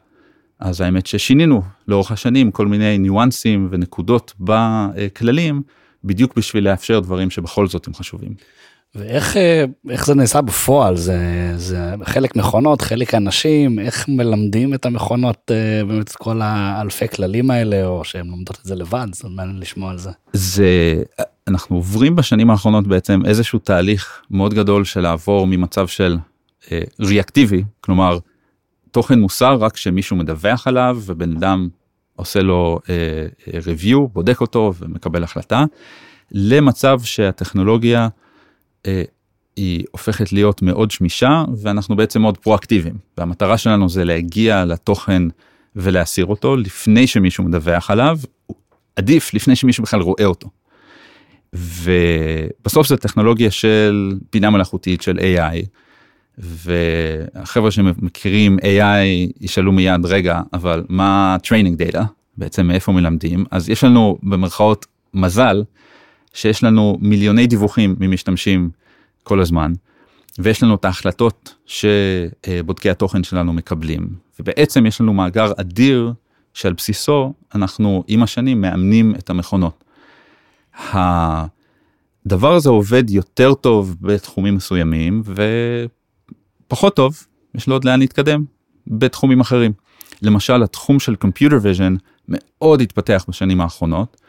אז 0.59 0.81
האמת 0.81 1.07
ששינינו 1.07 1.61
לאורך 1.87 2.11
השנים 2.11 2.51
כל 2.51 2.67
מיני 2.67 2.97
ניואנסים 2.97 3.67
ונקודות 3.71 4.33
בכללים 4.39 5.61
בדיוק 6.03 6.35
בשביל 6.35 6.69
לאפשר 6.69 6.99
דברים 6.99 7.29
שבכל 7.29 7.67
זאת 7.67 7.87
הם 7.87 7.93
חשובים. 7.93 8.33
ואיך 8.95 9.37
אה, 9.37 9.65
זה 10.05 10.15
נעשה 10.15 10.41
בפועל 10.41 10.97
זה 10.97 11.17
זה 11.55 11.93
חלק 12.03 12.35
מכונות 12.35 12.81
חלק 12.81 13.15
אנשים 13.15 13.79
איך 13.79 14.09
מלמדים 14.09 14.73
את 14.73 14.85
המכונות 14.85 15.51
אה, 15.51 15.85
באמת 15.85 16.11
כל 16.11 16.41
האלפי 16.41 17.07
כללים 17.07 17.51
האלה 17.51 17.85
או 17.85 18.03
שהן 18.03 18.27
לומדות 18.27 18.57
את 18.61 18.65
זה 18.65 18.75
לבד 18.75 19.07
זה 19.13 19.29
מעניין 19.29 19.59
לשמוע 19.59 19.91
על 19.91 19.97
זה. 19.97 20.11
זה 20.33 21.03
אנחנו 21.47 21.75
עוברים 21.75 22.15
בשנים 22.15 22.49
האחרונות 22.49 22.87
בעצם 22.87 23.25
איזשהו 23.25 23.59
תהליך 23.59 24.21
מאוד 24.31 24.53
גדול 24.53 24.85
של 24.85 25.01
לעבור 25.01 25.47
ממצב 25.47 25.87
של 25.87 26.17
אה, 26.71 26.81
ריאקטיבי 26.99 27.63
כלומר 27.81 28.17
תוכן 28.91 29.19
מוסר 29.19 29.57
רק 29.59 29.77
שמישהו 29.77 30.15
מדווח 30.15 30.67
עליו 30.67 30.99
ובן 31.05 31.37
אדם 31.37 31.69
עושה 32.15 32.41
לו 32.41 32.79
אה, 32.89 33.51
review 33.51 33.97
בודק 34.13 34.41
אותו 34.41 34.73
ומקבל 34.79 35.23
החלטה 35.23 35.63
למצב 36.31 36.99
שהטכנולוגיה. 37.03 38.07
אה, 38.87 39.03
היא 39.55 39.85
הופכת 39.91 40.31
להיות 40.31 40.61
מאוד 40.61 40.91
שמישה 40.91 41.43
ואנחנו 41.61 41.95
בעצם 41.95 42.21
מאוד 42.21 42.37
פרואקטיביים. 42.37 42.95
והמטרה 43.17 43.57
שלנו 43.57 43.89
זה 43.89 44.05
להגיע 44.05 44.65
לתוכן 44.65 45.23
ולהסיר 45.75 46.25
אותו 46.25 46.55
לפני 46.55 47.07
שמישהו 47.07 47.43
מדווח 47.43 47.91
עליו 47.91 48.19
עדיף 48.95 49.33
לפני 49.33 49.55
שמישהו 49.55 49.83
בכלל 49.83 50.01
רואה 50.01 50.25
אותו. 50.25 50.49
ובסוף 51.53 52.87
זה 52.87 52.97
טכנולוגיה 52.97 53.51
של 53.51 54.17
בינה 54.33 54.49
מלאכותית 54.49 55.01
של 55.01 55.19
AI 55.19 55.65
והחבר'ה 56.37 57.71
שמכירים 57.71 58.57
AI 58.59 59.31
ישאלו 59.41 59.71
מיד 59.71 60.05
רגע 60.05 60.41
אבל 60.53 60.83
מה 60.89 61.37
training 61.43 61.93
data? 61.93 62.01
בעצם 62.37 62.67
מאיפה 62.67 62.91
מלמדים? 62.91 63.45
אז 63.51 63.69
יש 63.69 63.83
לנו 63.83 64.17
במרכאות 64.23 64.85
מזל 65.13 65.63
שיש 66.37 66.63
לנו 66.63 66.97
מיליוני 67.01 67.47
דיווחים 67.47 67.95
ממשתמשים 67.99 68.69
כל 69.23 69.41
הזמן, 69.41 69.73
ויש 70.39 70.63
לנו 70.63 70.75
את 70.75 70.85
ההחלטות 70.85 71.55
שבודקי 71.65 72.89
התוכן 72.89 73.23
שלנו 73.23 73.53
מקבלים, 73.53 74.09
ובעצם 74.39 74.85
יש 74.85 75.01
לנו 75.01 75.13
מאגר 75.13 75.51
אדיר 75.57 76.13
שעל 76.53 76.73
בסיסו 76.73 77.33
אנחנו 77.55 78.03
עם 78.07 78.23
השנים 78.23 78.61
מאמנים 78.61 79.15
את 79.15 79.29
המכונות. 79.29 79.83
הדבר 80.91 82.53
הזה 82.53 82.69
עובד 82.69 83.09
יותר 83.09 83.53
טוב 83.53 83.95
בתחומים 84.01 84.55
מסוימים 84.55 85.23
ופחות 86.67 86.95
טוב, 86.95 87.25
יש 87.55 87.67
לו 87.67 87.75
עוד 87.75 87.85
לאן 87.85 87.99
להתקדם 87.99 88.43
בתחומים 88.87 89.39
אחרים. 89.39 89.71
למשל 90.21 90.63
התחום 90.63 90.99
של 90.99 91.15
Computer 91.25 91.63
Vision 91.63 91.99
מאוד 92.27 92.81
התפתח 92.81 93.25
בשנים 93.27 93.61
האחרונות. 93.61 94.21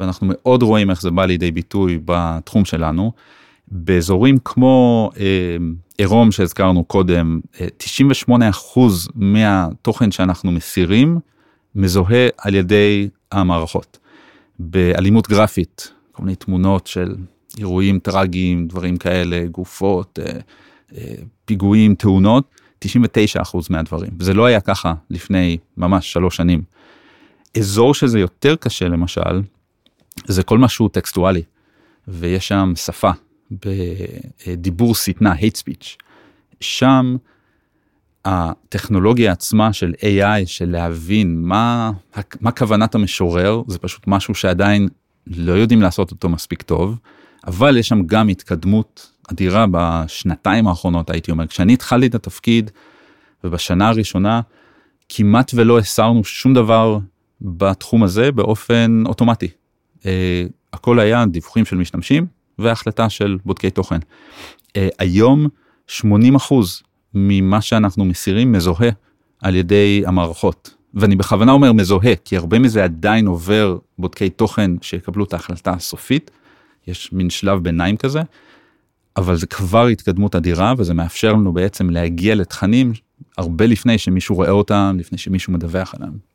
ואנחנו 0.00 0.26
מאוד 0.30 0.62
רואים 0.62 0.90
איך 0.90 1.02
זה 1.02 1.10
בא 1.10 1.24
לידי 1.24 1.50
ביטוי 1.50 1.98
בתחום 2.04 2.64
שלנו. 2.64 3.12
באזורים 3.70 4.38
כמו 4.44 5.10
אה, 5.20 5.56
עירום 5.98 6.32
שהזכרנו 6.32 6.84
קודם, 6.84 7.40
98 7.76 8.44
אה, 8.44 8.50
אחוז 8.50 9.08
מהתוכן 9.14 10.10
שאנחנו 10.10 10.52
מסירים 10.52 11.18
מזוהה 11.74 12.28
על 12.38 12.54
ידי 12.54 13.08
המערכות. 13.32 13.98
באלימות 14.58 15.28
גרפית, 15.28 15.92
כל 16.12 16.22
מיני 16.22 16.36
תמונות 16.36 16.86
של 16.86 17.14
אירועים 17.58 17.98
טרגיים, 17.98 18.66
דברים 18.66 18.96
כאלה, 18.96 19.46
גופות, 19.46 20.18
אה, 20.22 20.40
פיגועים, 21.44 21.94
תאונות, 21.94 22.44
99 22.78 23.42
אחוז 23.42 23.66
מהדברים. 23.70 24.10
זה 24.18 24.34
לא 24.34 24.46
היה 24.46 24.60
ככה 24.60 24.94
לפני 25.10 25.58
ממש 25.76 26.12
שלוש 26.12 26.36
שנים. 26.36 26.62
אזור 27.58 27.94
שזה 27.94 28.20
יותר 28.20 28.56
קשה 28.56 28.88
למשל, 28.88 29.40
זה 30.26 30.42
כל 30.42 30.58
משהו 30.58 30.88
טקסטואלי 30.88 31.42
ויש 32.08 32.48
שם 32.48 32.72
שפה 32.76 33.10
בדיבור 33.50 34.94
שטנה 34.94 35.34
hate 35.34 35.56
speech. 35.56 35.96
שם 36.60 37.16
הטכנולוגיה 38.24 39.32
עצמה 39.32 39.72
של 39.72 39.92
AI 40.00 40.46
של 40.46 40.70
להבין 40.70 41.42
מה 41.42 41.92
מה 42.40 42.52
כוונת 42.52 42.94
המשורר 42.94 43.62
זה 43.66 43.78
פשוט 43.78 44.04
משהו 44.06 44.34
שעדיין 44.34 44.88
לא 45.26 45.52
יודעים 45.52 45.82
לעשות 45.82 46.10
אותו 46.10 46.28
מספיק 46.28 46.62
טוב 46.62 46.98
אבל 47.46 47.76
יש 47.76 47.88
שם 47.88 48.02
גם 48.06 48.28
התקדמות 48.28 49.12
אדירה 49.32 49.66
בשנתיים 49.70 50.66
האחרונות 50.66 51.10
הייתי 51.10 51.30
אומר. 51.30 51.46
כשאני 51.46 51.72
התחלתי 51.72 52.06
את 52.06 52.14
התפקיד 52.14 52.70
ובשנה 53.44 53.88
הראשונה 53.88 54.40
כמעט 55.08 55.50
ולא 55.54 55.78
הסרנו 55.78 56.24
שום 56.24 56.54
דבר 56.54 56.98
בתחום 57.40 58.02
הזה 58.02 58.32
באופן 58.32 59.02
אוטומטי 59.06 59.48
הכל 60.72 61.00
היה 61.00 61.26
דיווחים 61.26 61.64
של 61.64 61.76
משתמשים 61.76 62.26
והחלטה 62.58 63.08
של 63.08 63.38
בודקי 63.44 63.70
תוכן. 63.70 63.98
אה, 64.76 64.88
היום 64.98 65.46
80 65.86 66.34
אחוז 66.34 66.82
ממה 67.14 67.60
שאנחנו 67.60 68.04
מסירים 68.04 68.52
מזוהה 68.52 68.90
על 69.42 69.54
ידי 69.54 70.02
המערכות 70.06 70.74
ואני 70.94 71.16
בכוונה 71.16 71.52
אומר 71.52 71.72
מזוהה 71.72 72.16
כי 72.24 72.36
הרבה 72.36 72.58
מזה 72.58 72.84
עדיין 72.84 73.26
עובר 73.26 73.78
בודקי 73.98 74.30
תוכן 74.30 74.70
שיקבלו 74.82 75.24
את 75.24 75.32
ההחלטה 75.32 75.70
הסופית 75.70 76.30
יש 76.86 77.12
מין 77.12 77.30
שלב 77.30 77.62
ביניים 77.62 77.96
כזה. 77.96 78.22
אבל 79.16 79.36
זה 79.36 79.46
כבר 79.46 79.86
התקדמות 79.86 80.36
אדירה 80.36 80.74
וזה 80.78 80.94
מאפשר 80.94 81.32
לנו 81.32 81.52
בעצם 81.52 81.90
להגיע 81.90 82.34
לתכנים 82.34 82.92
הרבה 83.38 83.66
לפני 83.66 83.98
שמישהו 83.98 84.34
רואה 84.34 84.50
אותם 84.50 84.96
לפני 84.98 85.18
שמישהו 85.18 85.52
מדווח 85.52 85.94
עליהם. 85.94 86.29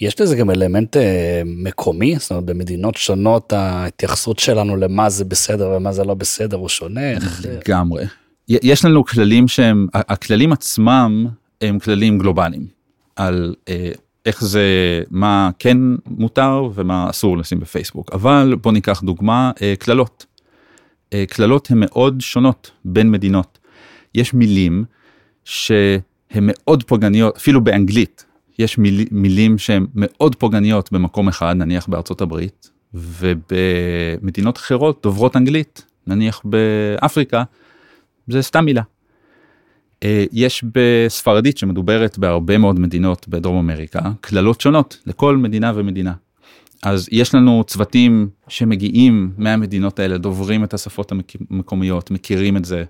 יש 0.00 0.20
לזה 0.20 0.36
גם 0.36 0.50
אלמנט 0.50 0.96
אה, 0.96 1.42
מקומי, 1.46 2.16
זאת 2.18 2.30
אומרת 2.30 2.44
במדינות 2.44 2.96
שונות 2.96 3.52
ההתייחסות 3.52 4.38
שלנו 4.38 4.76
למה 4.76 5.10
זה 5.10 5.24
בסדר 5.24 5.72
ומה 5.76 5.92
זה 5.92 6.04
לא 6.04 6.14
בסדר 6.14 6.56
הוא 6.56 6.68
שונה. 6.68 7.00
לגמרי. 7.44 8.04
יש 8.48 8.84
לנו 8.84 9.04
כללים 9.04 9.48
שהם, 9.48 9.86
הכללים 9.94 10.52
עצמם 10.52 11.26
הם 11.60 11.78
כללים 11.78 12.18
גלובליים 12.18 12.66
על 13.16 13.54
אה, 13.68 13.90
איך 14.26 14.44
זה, 14.44 14.62
מה 15.10 15.50
כן 15.58 15.78
מותר 16.06 16.68
ומה 16.74 17.10
אסור 17.10 17.38
לשים 17.38 17.60
בפייסבוק, 17.60 18.10
אבל 18.12 18.56
בוא 18.62 18.72
ניקח 18.72 19.02
דוגמה, 19.02 19.50
אה, 19.62 19.74
קללות. 19.78 20.26
אה, 21.12 21.24
קללות 21.28 21.70
הן 21.70 21.80
מאוד 21.80 22.20
שונות 22.20 22.70
בין 22.84 23.10
מדינות. 23.10 23.58
יש 24.14 24.34
מילים 24.34 24.84
שהן 25.44 26.00
מאוד 26.40 26.82
פוגעניות, 26.82 27.36
אפילו 27.36 27.64
באנגלית. 27.64 28.24
יש 28.60 28.78
מיל, 28.78 29.04
מילים 29.10 29.58
שהן 29.58 29.86
מאוד 29.94 30.34
פוגעניות 30.34 30.92
במקום 30.92 31.28
אחד, 31.28 31.56
נניח 31.56 31.86
בארצות 31.86 32.20
הברית, 32.20 32.70
ובמדינות 32.94 34.56
אחרות 34.58 35.00
דוברות 35.02 35.36
אנגלית, 35.36 35.84
נניח 36.06 36.42
באפריקה, 36.44 37.42
זה 38.28 38.42
סתם 38.42 38.64
מילה. 38.64 38.82
אה, 40.02 40.24
יש 40.32 40.64
בספרדית 40.74 41.58
שמדוברת 41.58 42.18
בהרבה 42.18 42.58
מאוד 42.58 42.80
מדינות 42.80 43.28
בדרום 43.28 43.56
אמריקה, 43.56 44.00
קללות 44.20 44.60
שונות 44.60 44.98
לכל 45.06 45.36
מדינה 45.36 45.72
ומדינה. 45.74 46.12
אז 46.82 47.08
יש 47.12 47.34
לנו 47.34 47.64
צוותים 47.66 48.28
שמגיעים 48.48 49.32
מהמדינות 49.38 49.98
האלה, 49.98 50.18
דוברים 50.18 50.64
את 50.64 50.74
השפות 50.74 51.12
המקומיות, 51.12 52.10
מכירים 52.10 52.56
את 52.56 52.64
זה, 52.64 52.84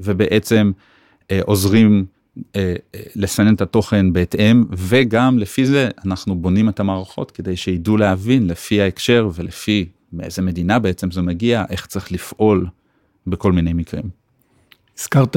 ובעצם 0.00 0.72
אה, 1.30 1.40
עוזרים 1.44 2.06
לסנן 3.16 3.54
את 3.54 3.60
התוכן 3.60 4.12
בהתאם 4.12 4.64
וגם 4.70 5.38
לפי 5.38 5.66
זה 5.66 5.88
אנחנו 6.04 6.34
בונים 6.34 6.68
את 6.68 6.80
המערכות 6.80 7.30
כדי 7.30 7.56
שידעו 7.56 7.96
להבין 7.96 8.46
לפי 8.46 8.80
ההקשר 8.80 9.28
ולפי 9.34 9.88
מאיזה 10.12 10.42
מדינה 10.42 10.78
בעצם 10.78 11.10
זה 11.10 11.22
מגיע 11.22 11.64
איך 11.70 11.86
צריך 11.86 12.12
לפעול 12.12 12.66
בכל 13.26 13.52
מיני 13.52 13.72
מקרים. 13.72 14.04
הזכרת 14.98 15.36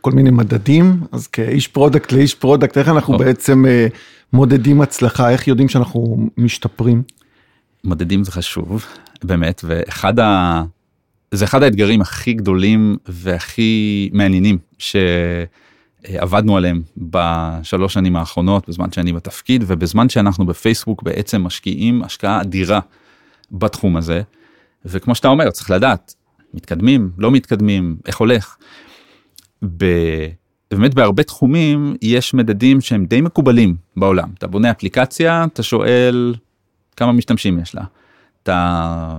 כל 0.00 0.12
מיני 0.12 0.30
מדדים 0.30 1.00
אז 1.12 1.26
כאיש 1.26 1.68
product 1.68 2.12
לאיש 2.12 2.34
product 2.34 2.78
איך 2.78 2.88
אנחנו 2.88 3.14
או. 3.14 3.18
בעצם 3.18 3.66
אה, 3.66 3.86
מודדים 4.32 4.80
הצלחה 4.80 5.30
איך 5.30 5.48
יודעים 5.48 5.68
שאנחנו 5.68 6.28
משתפרים. 6.36 7.02
מדדים 7.84 8.24
זה 8.24 8.32
חשוב 8.32 8.84
באמת 9.24 9.60
ואחד 9.64 10.20
ה... 10.20 10.62
זה 11.30 11.44
אחד 11.44 11.62
האתגרים 11.62 12.00
הכי 12.00 12.32
גדולים 12.32 12.96
והכי 13.08 14.10
מעניינים 14.12 14.58
שעבדנו 16.06 16.56
עליהם 16.56 16.82
בשלוש 16.96 17.94
שנים 17.94 18.16
האחרונות 18.16 18.68
בזמן 18.68 18.92
שאני 18.92 19.12
בתפקיד 19.12 19.64
ובזמן 19.66 20.08
שאנחנו 20.08 20.46
בפייסבוק 20.46 21.02
בעצם 21.02 21.42
משקיעים 21.42 22.02
השקעה 22.02 22.40
אדירה 22.40 22.80
בתחום 23.52 23.96
הזה 23.96 24.22
וכמו 24.84 25.14
שאתה 25.14 25.28
אומר 25.28 25.50
צריך 25.50 25.70
לדעת 25.70 26.14
מתקדמים 26.54 27.10
לא 27.18 27.30
מתקדמים 27.30 27.96
איך 28.06 28.16
הולך. 28.16 28.56
ב- 29.76 30.28
באמת 30.70 30.94
בהרבה 30.94 31.22
תחומים 31.22 31.96
יש 32.02 32.34
מדדים 32.34 32.80
שהם 32.80 33.06
די 33.06 33.20
מקובלים 33.20 33.76
בעולם 33.96 34.28
אתה 34.38 34.46
בונה 34.46 34.70
אפליקציה 34.70 35.44
אתה 35.44 35.62
שואל 35.62 36.34
כמה 36.96 37.12
משתמשים 37.12 37.58
יש 37.58 37.74
לה. 37.74 37.84
אתה 38.42 39.18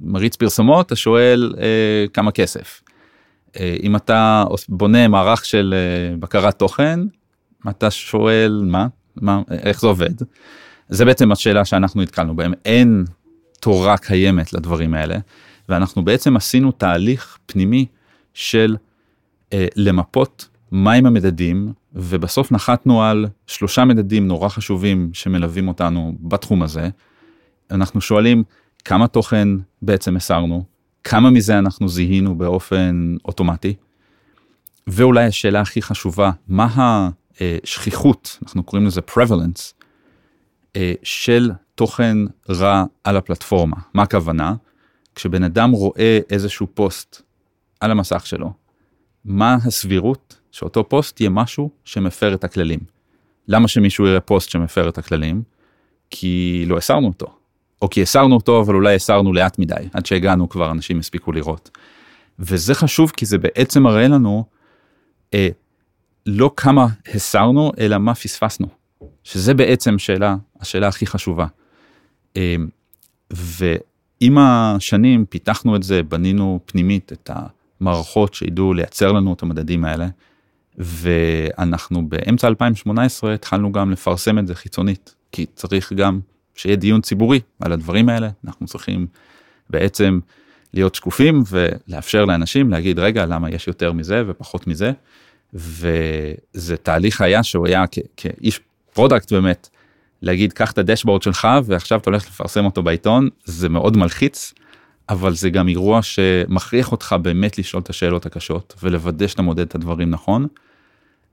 מריץ 0.00 0.36
פרסומות 0.36 0.86
אתה 0.86 0.96
שואל 0.96 1.54
אה, 1.58 2.04
כמה 2.12 2.30
כסף. 2.30 2.82
אה, 3.60 3.76
אם 3.82 3.96
אתה 3.96 4.44
בונה 4.68 5.08
מערך 5.08 5.44
של 5.44 5.74
אה, 5.76 6.16
בקרת 6.16 6.58
תוכן 6.58 7.00
אתה 7.68 7.90
שואל 7.90 8.64
מה 8.66 8.86
מה 9.16 9.42
איך 9.50 9.80
זה 9.80 9.86
עובד. 9.86 10.14
זה 10.88 11.04
בעצם 11.04 11.32
השאלה 11.32 11.64
שאנחנו 11.64 12.02
נתקלנו 12.02 12.36
בהם 12.36 12.52
אין 12.64 13.04
תורה 13.60 13.96
קיימת 13.98 14.52
לדברים 14.52 14.94
האלה 14.94 15.16
ואנחנו 15.68 16.04
בעצם 16.04 16.36
עשינו 16.36 16.72
תהליך 16.72 17.38
פנימי 17.46 17.86
של 18.34 18.76
אה, 19.52 19.66
למפות 19.76 20.48
מהם 20.72 21.06
המדדים 21.06 21.72
ובסוף 21.94 22.52
נחתנו 22.52 23.02
על 23.02 23.26
שלושה 23.46 23.84
מדדים 23.84 24.26
נורא 24.26 24.48
חשובים 24.48 25.10
שמלווים 25.12 25.68
אותנו 25.68 26.14
בתחום 26.20 26.62
הזה. 26.62 26.88
אנחנו 27.70 28.00
שואלים 28.00 28.44
כמה 28.84 29.08
תוכן 29.08 29.48
בעצם 29.82 30.16
הסרנו, 30.16 30.64
כמה 31.08 31.30
מזה 31.30 31.58
אנחנו 31.58 31.88
זיהינו 31.88 32.38
באופן 32.38 33.16
אוטומטי, 33.24 33.74
ואולי 34.86 35.24
השאלה 35.24 35.60
הכי 35.60 35.82
חשובה, 35.82 36.30
מה 36.48 37.10
השכיחות, 37.40 38.38
אנחנו 38.42 38.62
קוראים 38.62 38.86
לזה 38.86 39.00
prevalence, 39.10 39.72
אה, 40.76 40.92
של 41.02 41.50
תוכן 41.74 42.16
רע 42.50 42.84
על 43.04 43.16
הפלטפורמה. 43.16 43.76
מה 43.94 44.02
הכוונה? 44.02 44.54
כשבן 45.14 45.42
אדם 45.42 45.70
רואה 45.70 46.18
איזשהו 46.30 46.66
פוסט 46.74 47.22
על 47.80 47.90
המסך 47.90 48.26
שלו, 48.26 48.52
מה 49.24 49.54
הסבירות 49.64 50.40
שאותו 50.52 50.88
פוסט 50.88 51.20
יהיה 51.20 51.30
משהו 51.30 51.70
שמפר 51.84 52.34
את 52.34 52.44
הכללים. 52.44 52.80
למה 53.48 53.68
שמישהו 53.68 54.06
יראה 54.06 54.20
פוסט 54.20 54.50
שמפר 54.50 54.88
את 54.88 54.98
הכללים? 54.98 55.42
כי 56.10 56.64
לא 56.66 56.76
הסרנו 56.76 57.08
אותו. 57.08 57.26
או 57.82 57.90
כי 57.90 58.02
הסרנו 58.02 58.34
אותו 58.34 58.60
אבל 58.60 58.74
אולי 58.74 58.94
הסרנו 58.94 59.32
לאט 59.32 59.58
מדי 59.58 59.74
עד 59.92 60.06
שהגענו 60.06 60.48
כבר 60.48 60.70
אנשים 60.70 60.98
הספיקו 60.98 61.32
לראות. 61.32 61.70
וזה 62.38 62.74
חשוב 62.74 63.10
כי 63.16 63.26
זה 63.26 63.38
בעצם 63.38 63.82
מראה 63.82 64.08
לנו 64.08 64.44
אה, 65.34 65.48
לא 66.26 66.50
כמה 66.56 66.86
הסרנו 67.14 67.72
אלא 67.78 67.98
מה 67.98 68.14
פספסנו. 68.14 68.66
שזה 69.24 69.54
בעצם 69.54 69.98
שאלה 69.98 70.36
השאלה 70.60 70.88
הכי 70.88 71.06
חשובה. 71.06 71.46
אה, 72.36 72.56
ועם 73.30 74.38
השנים 74.38 75.24
פיתחנו 75.26 75.76
את 75.76 75.82
זה 75.82 76.02
בנינו 76.02 76.60
פנימית 76.66 77.12
את 77.12 77.30
המערכות 77.80 78.34
שידעו 78.34 78.74
לייצר 78.74 79.12
לנו 79.12 79.32
את 79.32 79.42
המדדים 79.42 79.84
האלה. 79.84 80.08
ואנחנו 80.78 82.08
באמצע 82.08 82.48
2018 82.48 83.34
התחלנו 83.34 83.72
גם 83.72 83.90
לפרסם 83.90 84.38
את 84.38 84.46
זה 84.46 84.54
חיצונית 84.54 85.14
כי 85.32 85.46
צריך 85.54 85.92
גם 85.92 86.20
שיהיה 86.56 86.76
דיון 86.76 87.00
ציבורי 87.00 87.40
על 87.60 87.72
הדברים 87.72 88.08
האלה 88.08 88.28
אנחנו 88.44 88.66
צריכים 88.66 89.06
בעצם 89.70 90.20
להיות 90.74 90.94
שקופים 90.94 91.42
ולאפשר 91.50 92.24
לאנשים 92.24 92.70
להגיד 92.70 92.98
רגע 92.98 93.26
למה 93.26 93.50
יש 93.50 93.68
יותר 93.68 93.92
מזה 93.92 94.22
ופחות 94.26 94.66
מזה. 94.66 94.92
וזה 95.54 96.76
תהליך 96.82 97.20
היה 97.20 97.42
שהוא 97.42 97.66
היה 97.66 97.84
כ- 97.90 97.98
כאיש 98.16 98.60
product 98.94 99.32
באמת 99.32 99.68
להגיד 100.22 100.52
קח 100.52 100.72
את 100.72 100.78
ה 100.78 100.82
dashboard 100.82 101.22
שלך 101.22 101.48
ועכשיו 101.64 101.98
אתה 101.98 102.10
הולך 102.10 102.26
לפרסם 102.26 102.64
אותו 102.64 102.82
בעיתון 102.82 103.28
זה 103.44 103.68
מאוד 103.68 103.96
מלחיץ. 103.96 104.54
אבל 105.08 105.34
זה 105.34 105.50
גם 105.50 105.68
אירוע 105.68 106.02
שמכריח 106.02 106.92
אותך 106.92 107.16
באמת 107.22 107.58
לשאול 107.58 107.82
את 107.82 107.90
השאלות 107.90 108.26
הקשות 108.26 108.74
ולוודא 108.82 109.26
שאתה 109.26 109.42
מודד 109.42 109.60
את 109.60 109.74
הדברים 109.74 110.10
נכון. 110.10 110.46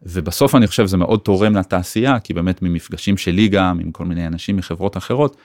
ובסוף 0.06 0.56
אני 0.56 0.68
חושב 0.68 0.86
זה 0.86 0.98
מאוד 0.98 1.20
תורם 1.20 1.56
לתעשייה 1.56 2.20
כי 2.20 2.34
באמת 2.34 2.62
ממפגשים 2.62 3.18
שלי 3.18 3.48
גם 3.48 3.80
עם 3.80 3.92
כל 3.92 4.06
מיני 4.06 4.28
אנשים 4.28 4.58
מחברות 4.58 4.98
אחרות. 4.98 5.38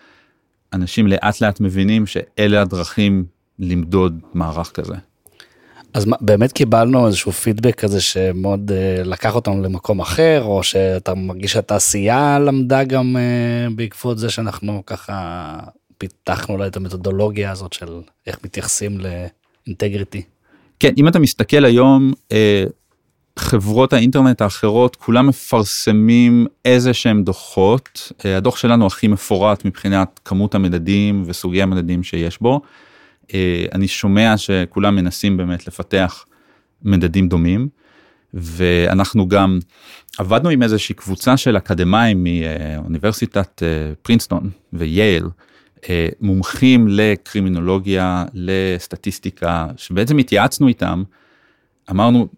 אנשים 0.73 1.07
לאט 1.07 1.41
לאט 1.41 1.61
מבינים 1.61 2.07
שאלה 2.07 2.61
הדרכים 2.61 3.25
למדוד 3.59 4.21
מערך 4.35 4.71
כזה. 4.71 4.95
אז 5.95 6.05
מה, 6.05 6.17
באמת 6.21 6.53
קיבלנו 6.53 7.07
איזשהו 7.07 7.33
פידבק 7.33 7.75
כזה 7.75 8.01
שמאוד 8.01 8.71
uh, 8.71 9.09
לקח 9.09 9.35
אותנו 9.35 9.63
למקום 9.63 10.01
אחר 10.01 10.43
או 10.45 10.63
שאתה 10.63 11.15
מרגיש 11.15 11.53
שהתעשייה 11.53 12.39
למדה 12.39 12.85
גם 12.85 13.17
uh, 13.17 13.75
בעקבות 13.75 14.19
זה 14.19 14.31
שאנחנו 14.31 14.83
ככה 14.87 15.59
פיתחנו 15.99 16.57
לה 16.57 16.67
את 16.67 16.77
המתודולוגיה 16.77 17.51
הזאת 17.51 17.73
של 17.73 18.01
איך 18.27 18.39
מתייחסים 18.45 18.99
לאינטגריטי. 19.01 20.23
כן 20.81 20.93
אם 20.97 21.09
אתה 21.09 21.19
מסתכל 21.19 21.65
היום 21.65 22.13
אה, 22.33 22.65
חברות 23.39 23.93
האינטרנט 23.93 24.41
האחרות 24.41 24.97
כולם 24.97 25.27
מפרסמים 25.27 26.47
איזה 26.65 26.95
שהם 26.95 27.23
דוחות 27.23 28.13
אה, 28.25 28.37
הדוח 28.37 28.57
שלנו 28.57 28.87
הכי 28.87 29.09
מפורט 29.09 29.65
מבחינת 29.65 30.21
כמות 30.25 30.55
המדדים 30.55 31.23
וסוגי 31.27 31.63
המדדים 31.63 32.03
שיש 32.03 32.41
בו. 32.41 32.61
אה, 33.35 33.67
אני 33.75 33.89
שומע 33.89 34.37
שכולם 34.37 34.97
מנסים 34.97 35.37
באמת 35.37 35.67
לפתח 35.67 36.25
מדדים 36.83 37.29
דומים 37.29 37.69
ואנחנו 38.35 39.29
גם 39.29 39.59
עבדנו 40.19 40.49
עם 40.49 40.63
איזושהי 40.63 40.95
קבוצה 40.95 41.37
של 41.37 41.57
אקדמאים 41.57 42.27
מאוניברסיטת 42.27 43.63
אה, 43.63 43.95
פרינסטון 44.03 44.51
וייל 44.73 45.25
מומחים 46.21 46.87
לקרימינולוגיה 46.89 48.25
לסטטיסטיקה 48.35 49.67
שבעצם 49.77 50.19
התייעצנו 50.19 50.69
איתם 50.69 51.03
אמרנו 51.91 52.29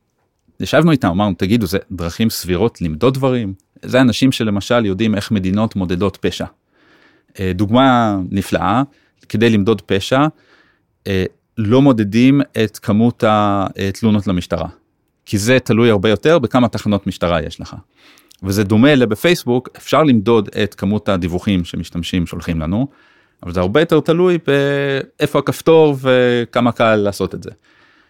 ישבנו 0.61 0.90
איתם 0.90 1.09
אמרנו 1.09 1.35
תגידו 1.35 1.66
זה 1.66 1.79
דרכים 1.92 2.31
סבירות 2.31 2.83
למדוד 2.83 3.14
דברים 3.14 3.55
זה 3.83 4.01
אנשים 4.01 4.33
שלמשל 4.33 4.87
יודעים 4.87 5.14
איך 5.14 5.31
מדינות 5.31 5.77
מודדות 5.77 6.16
פשע. 6.16 6.44
אה, 7.40 7.53
דוגמה 7.55 8.18
נפלאה 8.31 8.83
כדי 9.29 9.51
למדוד 9.51 9.81
פשע 9.81 10.27
אה, 11.07 11.25
לא 11.59 11.83
מודדים 11.83 12.40
את 12.64 12.79
כמות 12.79 13.25
התלונות 13.27 14.27
למשטרה 14.27 14.68
כי 15.27 15.38
זה 15.38 15.59
תלוי 15.59 15.90
הרבה 15.90 16.09
יותר 16.09 16.38
בכמה 16.38 16.68
תחנות 16.68 17.07
משטרה 17.07 17.42
יש 17.42 17.61
לך. 17.61 17.77
וזה 18.42 18.64
דומה 18.64 18.94
לבפייסבוק 18.94 19.68
אפשר 19.77 20.03
למדוד 20.03 20.49
את 20.64 20.75
כמות 20.75 21.09
הדיווחים 21.09 21.64
שמשתמשים 21.64 22.27
שולחים 22.27 22.61
לנו 22.61 22.87
אבל 23.42 23.53
זה 23.53 23.61
הרבה 23.61 23.81
יותר 23.81 24.01
תלוי 24.01 24.38
באיפה 24.46 25.38
הכפתור 25.38 25.96
וכמה 26.01 26.73
קל 26.73 26.96
לעשות 26.96 27.35
את 27.35 27.42
זה. 27.42 27.51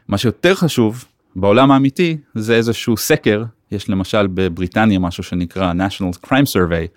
מה 0.09 0.19
שיותר 0.19 0.55
חשוב 0.55 1.05
בעולם 1.37 1.71
האמיתי 1.71 2.17
זה 2.35 2.55
איזשהו 2.55 2.97
סקר 2.97 3.45
יש 3.73 3.89
למשל 3.89 4.27
בבריטניה 4.27 4.99
משהו 4.99 5.23
שנקרא 5.23 5.73
national 5.73 6.27
crime 6.27 6.47
survey 6.47 6.89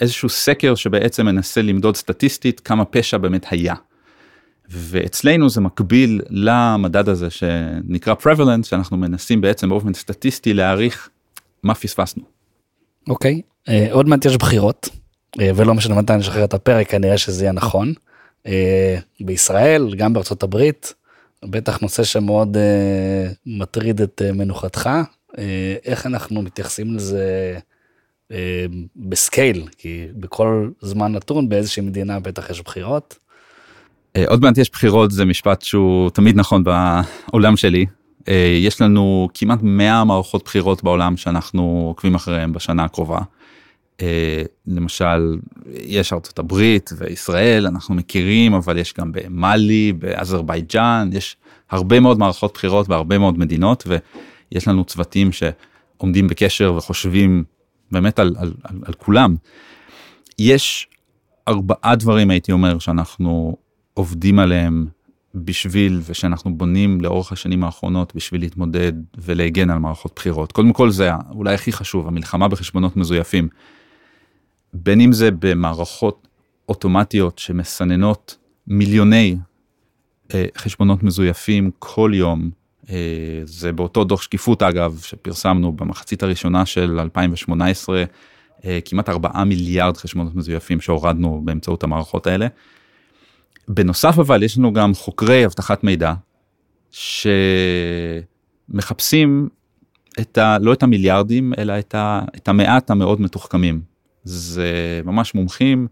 איזשהו 0.00 0.28
סקר 0.28 0.74
שבעצם 0.74 1.26
מנסה 1.26 1.62
למדוד 1.62 1.96
סטטיסטית 1.96 2.60
כמה 2.60 2.84
פשע 2.84 3.18
באמת 3.18 3.46
היה. 3.50 3.74
ואצלנו 4.68 5.50
זה 5.50 5.60
מקביל 5.60 6.20
למדד 6.30 7.08
הזה 7.08 7.30
שנקרא 7.30 8.14
prevalence 8.22 8.62
שאנחנו 8.62 8.96
מנסים 8.96 9.40
בעצם 9.40 9.68
באופן 9.68 9.94
סטטיסטי 9.94 10.54
להעריך 10.54 11.08
מה 11.62 11.74
פספסנו. 11.74 12.22
אוקיי 13.08 13.42
אה, 13.68 13.86
עוד 13.90 14.08
מעט 14.08 14.24
יש 14.24 14.36
בחירות 14.36 14.88
אה, 15.40 15.50
ולא 15.54 15.74
משנה 15.74 15.94
מתי 15.94 16.16
נשחרר 16.16 16.44
את 16.44 16.54
הפרק 16.54 16.90
כנראה 16.90 17.18
שזה 17.18 17.44
יהיה 17.44 17.52
נכון. 17.52 17.92
אה, 18.46 18.98
בישראל 19.20 19.94
גם 19.96 20.12
בארצות 20.12 20.42
הברית 20.42 20.94
בטח 21.44 21.80
נושא 21.80 22.04
שמאוד 22.04 22.56
אה, 22.56 23.32
מטריד 23.46 24.00
את 24.00 24.22
אה, 24.24 24.32
מנוחתך 24.32 24.90
אה, 25.38 25.76
איך 25.84 26.06
אנחנו 26.06 26.42
מתייחסים 26.42 26.94
לזה 26.94 27.58
אה, 28.32 28.66
בסקייל 28.96 29.68
כי 29.78 30.06
בכל 30.14 30.68
זמן 30.80 31.12
נתון 31.12 31.48
באיזושהי 31.48 31.82
מדינה 31.82 32.20
בטח 32.20 32.50
יש 32.50 32.62
בחירות. 32.62 33.18
אה, 34.16 34.24
עוד 34.28 34.42
מעט 34.42 34.58
יש 34.58 34.70
בחירות 34.70 35.10
זה 35.10 35.24
משפט 35.24 35.62
שהוא 35.62 36.10
תמיד 36.10 36.36
נכון 36.36 36.64
בעולם 36.64 37.56
שלי 37.56 37.86
אה, 38.28 38.58
יש 38.60 38.80
לנו 38.80 39.28
כמעט 39.34 39.58
100 39.62 40.04
מערכות 40.04 40.44
בחירות 40.44 40.84
בעולם 40.84 41.16
שאנחנו 41.16 41.84
עוקבים 41.88 42.14
אחריהם 42.14 42.52
בשנה 42.52 42.84
הקרובה. 42.84 43.18
אה, 44.00 44.42
למשל, 44.66 45.36
יש 45.72 46.12
ארצות 46.12 46.38
הברית 46.38 46.90
וישראל, 46.98 47.66
אנחנו 47.66 47.94
מכירים, 47.94 48.54
אבל 48.54 48.78
יש 48.78 48.94
גם 48.98 49.12
במאלי, 49.12 49.92
באזרבייג'אן, 49.92 51.10
יש 51.12 51.36
הרבה 51.70 52.00
מאוד 52.00 52.18
מערכות 52.18 52.54
בחירות 52.54 52.88
בהרבה 52.88 53.18
מאוד 53.18 53.38
מדינות, 53.38 53.84
ויש 53.86 54.68
לנו 54.68 54.84
צוותים 54.84 55.30
שעומדים 55.32 56.28
בקשר 56.28 56.74
וחושבים 56.76 57.44
באמת 57.90 58.18
על, 58.18 58.34
על, 58.38 58.54
על, 58.62 58.76
על 58.84 58.94
כולם. 58.94 59.36
יש 60.38 60.88
ארבעה 61.48 61.96
דברים, 61.96 62.30
הייתי 62.30 62.52
אומר, 62.52 62.78
שאנחנו 62.78 63.56
עובדים 63.94 64.38
עליהם 64.38 64.86
בשביל 65.34 66.00
ושאנחנו 66.06 66.54
בונים 66.56 67.00
לאורך 67.00 67.32
השנים 67.32 67.64
האחרונות 67.64 68.14
בשביל 68.14 68.40
להתמודד 68.40 68.92
ולהגן 69.18 69.70
על 69.70 69.78
מערכות 69.78 70.12
בחירות. 70.16 70.52
קודם 70.52 70.72
כל 70.72 70.90
זה 70.90 71.10
אולי 71.30 71.54
הכי 71.54 71.72
חשוב, 71.72 72.06
המלחמה 72.08 72.48
בחשבונות 72.48 72.96
מזויפים. 72.96 73.48
בין 74.74 75.00
אם 75.00 75.12
זה 75.12 75.30
במערכות 75.30 76.28
אוטומטיות 76.68 77.38
שמסננות 77.38 78.36
מיליוני 78.66 79.36
אה, 80.34 80.46
חשבונות 80.58 81.02
מזויפים 81.02 81.70
כל 81.78 82.12
יום, 82.14 82.50
אה, 82.90 82.94
זה 83.44 83.72
באותו 83.72 84.04
דוח 84.04 84.22
שקיפות 84.22 84.62
אגב 84.62 85.00
שפרסמנו 85.02 85.72
במחצית 85.72 86.22
הראשונה 86.22 86.66
של 86.66 87.00
2018, 87.00 88.04
אה, 88.64 88.78
כמעט 88.84 89.08
4 89.08 89.44
מיליארד 89.44 89.96
חשבונות 89.96 90.34
מזויפים 90.34 90.80
שהורדנו 90.80 91.42
באמצעות 91.44 91.84
המערכות 91.84 92.26
האלה. 92.26 92.46
בנוסף 93.68 94.18
אבל 94.18 94.42
יש 94.42 94.58
לנו 94.58 94.72
גם 94.72 94.94
חוקרי 94.94 95.46
אבטחת 95.46 95.84
מידע 95.84 96.14
שמחפשים 98.70 99.48
את 100.20 100.38
ה, 100.38 100.58
לא 100.58 100.72
את 100.72 100.82
המיליארדים 100.82 101.52
אלא 101.58 101.78
את, 101.78 101.94
ה, 101.94 102.20
את 102.36 102.48
המעט 102.48 102.90
המאוד 102.90 103.20
מתוחכמים. 103.20 103.93
זה 104.24 105.00
ממש 105.04 105.34
מומחים 105.34 105.88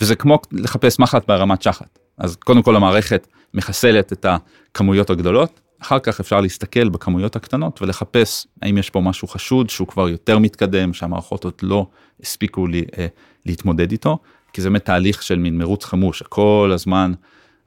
וזה 0.00 0.16
כמו 0.16 0.38
לחפש 0.52 0.98
מחט 0.98 1.28
בהרמת 1.28 1.62
שחת. 1.62 1.98
אז 2.18 2.36
קודם 2.36 2.62
כל 2.62 2.76
המערכת 2.76 3.26
מחסלת 3.54 4.12
את 4.12 4.26
הכמויות 4.28 5.10
הגדולות, 5.10 5.60
אחר 5.82 5.98
כך 5.98 6.20
אפשר 6.20 6.40
להסתכל 6.40 6.88
בכמויות 6.88 7.36
הקטנות 7.36 7.82
ולחפש 7.82 8.46
האם 8.62 8.78
יש 8.78 8.90
פה 8.90 9.00
משהו 9.00 9.28
חשוד 9.28 9.70
שהוא 9.70 9.88
כבר 9.88 10.08
יותר 10.08 10.38
מתקדם 10.38 10.92
שהמערכות 10.92 11.44
עוד 11.44 11.54
לא 11.62 11.86
הספיקו 12.20 12.66
לי, 12.66 12.84
אה, 12.98 13.06
להתמודד 13.46 13.92
איתו. 13.92 14.18
כי 14.52 14.62
זה 14.62 14.70
באמת 14.70 14.84
תהליך 14.84 15.22
של 15.22 15.38
מין 15.38 15.58
מרוץ 15.58 15.84
חימוש, 15.84 16.22
כל 16.22 16.70
הזמן 16.74 17.12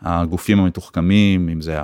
הגופים 0.01 0.59
המתוחכמים, 0.59 1.49
אם 1.49 1.61
זה 1.61 1.79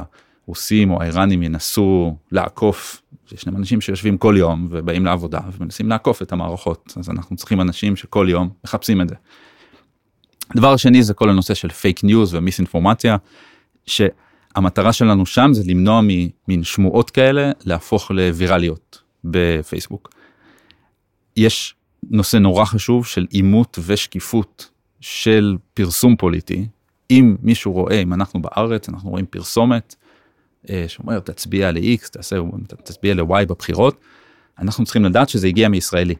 הרוסים 0.45 0.91
או 0.91 1.01
האיראנים 1.01 1.43
ינסו 1.43 2.15
לעקוף, 2.31 3.01
יש 3.31 3.47
להם 3.47 3.55
אנשים 3.55 3.81
שיושבים 3.81 4.17
כל 4.17 4.35
יום 4.37 4.67
ובאים 4.69 5.05
לעבודה 5.05 5.39
ומנסים 5.57 5.89
לעקוף 5.89 6.21
את 6.21 6.31
המערכות, 6.31 6.93
אז 6.97 7.09
אנחנו 7.09 7.35
צריכים 7.35 7.61
אנשים 7.61 7.95
שכל 7.95 8.27
יום 8.29 8.49
מחפשים 8.63 9.01
את 9.01 9.09
זה. 9.09 9.15
הדבר 10.49 10.73
השני 10.73 11.03
זה 11.03 11.13
כל 11.13 11.29
הנושא 11.29 11.53
של 11.53 11.69
fake 11.69 12.03
news 12.03 12.33
ומיסאינפורמציה, 12.33 13.17
שהמטרה 13.85 14.93
שלנו 14.93 15.25
שם 15.25 15.49
זה 15.53 15.63
למנוע 15.65 16.01
ממין 16.03 16.63
שמועות 16.63 17.09
כאלה 17.09 17.51
להפוך 17.65 18.11
לווירליות 18.11 19.01
בפייסבוק. 19.23 20.09
יש 21.37 21.75
נושא 22.09 22.37
נורא 22.37 22.65
חשוב 22.65 23.05
של 23.05 23.25
אימות 23.31 23.79
ושקיפות 23.85 24.69
של 25.01 25.57
פרסום 25.73 26.15
פוליטי, 26.15 26.67
אם 27.11 27.35
מישהו 27.41 27.71
רואה, 27.71 28.01
אם 28.01 28.13
אנחנו 28.13 28.41
בארץ, 28.41 28.89
אנחנו 28.89 29.09
רואים 29.09 29.25
פרסומת 29.25 29.95
שאומר 30.87 31.19
תצביע 31.19 31.71
ל-X, 31.71 32.09
תעשה, 32.11 32.35
תצביע 32.83 33.13
ל-Y 33.13 33.45
בבחירות, 33.45 33.99
אנחנו 34.59 34.83
צריכים 34.85 35.05
לדעת 35.05 35.29
שזה 35.29 35.47
הגיע 35.47 35.69
מישראלי. 35.69 36.15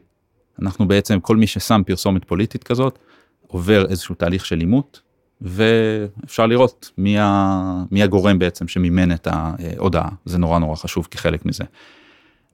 אנחנו 0.62 0.88
בעצם, 0.88 1.20
כל 1.20 1.36
מי 1.36 1.46
ששם 1.46 1.82
פרסומת 1.86 2.24
פוליטית 2.24 2.64
כזאת, 2.64 2.98
עובר 3.46 3.86
איזשהו 3.86 4.14
תהליך 4.14 4.46
של 4.46 4.60
אימות, 4.60 5.00
ואפשר 5.40 6.46
לראות 6.46 6.90
מי, 6.98 7.18
ה, 7.18 7.82
מי 7.90 8.02
הגורם 8.02 8.38
בעצם 8.38 8.68
שמימן 8.68 9.12
את 9.12 9.28
ההודעה, 9.30 10.08
זה 10.24 10.38
נורא 10.38 10.58
נורא 10.58 10.76
חשוב 10.76 11.08
כחלק 11.10 11.46
מזה. 11.46 11.64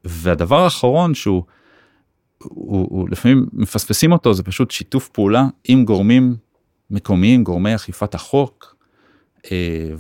והדבר 0.05 0.61
האחרון 0.65 1.15
שהוא, 1.15 1.43
הוא, 2.39 2.89
הוא 2.91 3.09
לפעמים 3.11 3.47
מפספסים 3.53 4.13
אותו 4.13 4.35
זה 4.35 4.43
פשוט 4.43 4.71
שיתוף 4.71 5.09
פעולה 5.09 5.47
עם 5.65 5.85
גורמים 5.85 6.37
מקומיים 6.91 7.45
גורמי 7.45 7.75
אכיפת 7.75 8.15
החוק 8.15 8.77
אה, 8.77 8.82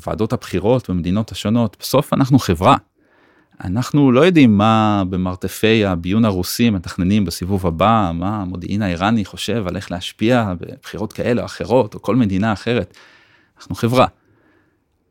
ועדות 0.07 0.33
הבחירות 0.33 0.91
במדינות 0.91 1.33
השונות 1.33 1.77
בסוף 1.81 2.13
אנחנו 2.13 2.39
חברה. 2.39 2.77
אנחנו 3.65 4.13
לא 4.13 4.21
יודעים 4.21 4.59
מה 4.59 5.03
במרתפי 5.11 5.85
הביון 5.85 6.25
הרוסי 6.25 6.71
מתכננים 6.71 7.25
בסיבוב 7.25 7.67
הבא 7.67 8.11
מה 8.15 8.43
המודיעין 8.43 8.83
האיראני 8.83 9.25
חושב 9.25 9.65
על 9.67 9.77
איך 9.77 9.91
להשפיע 9.91 10.53
בבחירות 10.61 11.13
כאלה 11.13 11.41
או 11.41 11.47
אחרות 11.47 11.95
או 11.95 12.03
כל 12.03 12.17
מדינה 12.17 12.53
אחרת. 12.53 12.97
אנחנו 13.59 13.75
חברה. 13.75 14.07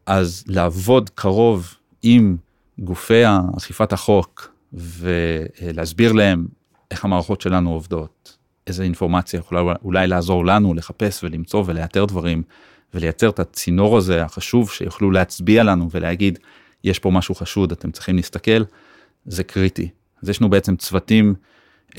אז 0.06 0.44
לעבוד 0.48 1.10
קרוב 1.10 1.76
עם 2.04 2.38
גופי 2.80 3.24
אכיפת 3.58 3.94
החוק 3.94 4.56
ולהסביר 4.74 6.12
להם 6.12 6.48
איך 6.91 7.06
המערכות 7.06 7.41
שלנו 7.41 7.74
עובדות, 7.74 8.38
איזה 8.67 8.84
אינפורמציה 8.84 9.38
יכולה 9.38 9.62
אולי 9.84 10.08
לעזור 10.08 10.46
לנו 10.46 10.74
לחפש 10.74 11.24
ולמצוא 11.24 11.63
ולאתר 11.65 12.06
דברים 12.06 12.44
ולייצר 12.93 13.30
את 13.30 13.39
הצינור 13.39 13.97
הזה 13.97 14.23
החשוב 14.23 14.71
שיוכלו 14.71 15.12
להצביע 15.12 15.63
לנו 15.63 15.88
ולהגיד 15.91 16.39
יש 16.84 16.99
פה 16.99 17.12
משהו 17.12 17.36
חשוד 17.36 17.71
אתם 17.71 17.91
צריכים 17.91 18.15
להסתכל 18.15 18.63
זה 19.25 19.43
קריטי. 19.43 19.89
אז 20.23 20.30
יש 20.30 20.41
לנו 20.41 20.49
בעצם 20.49 20.75
צוותים 20.75 21.36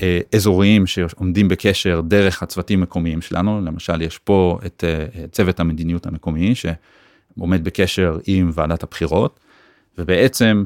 אה, 0.01 0.19
אזוריים 0.35 0.87
שעומדים 0.87 1.47
בקשר 1.47 2.01
דרך 2.01 2.43
הצוותים 2.43 2.81
מקומיים 2.81 3.21
שלנו 3.21 3.61
למשל 3.61 4.01
יש 4.01 4.17
פה 4.17 4.59
את 4.65 4.83
אה, 4.87 5.27
צוות 5.27 5.59
המדיניות 5.59 6.05
המקומי 6.05 6.53
שעומד 6.55 7.63
בקשר 7.63 8.17
עם 8.25 8.51
ועדת 8.53 8.83
הבחירות 8.83 9.39
ובעצם 9.97 10.63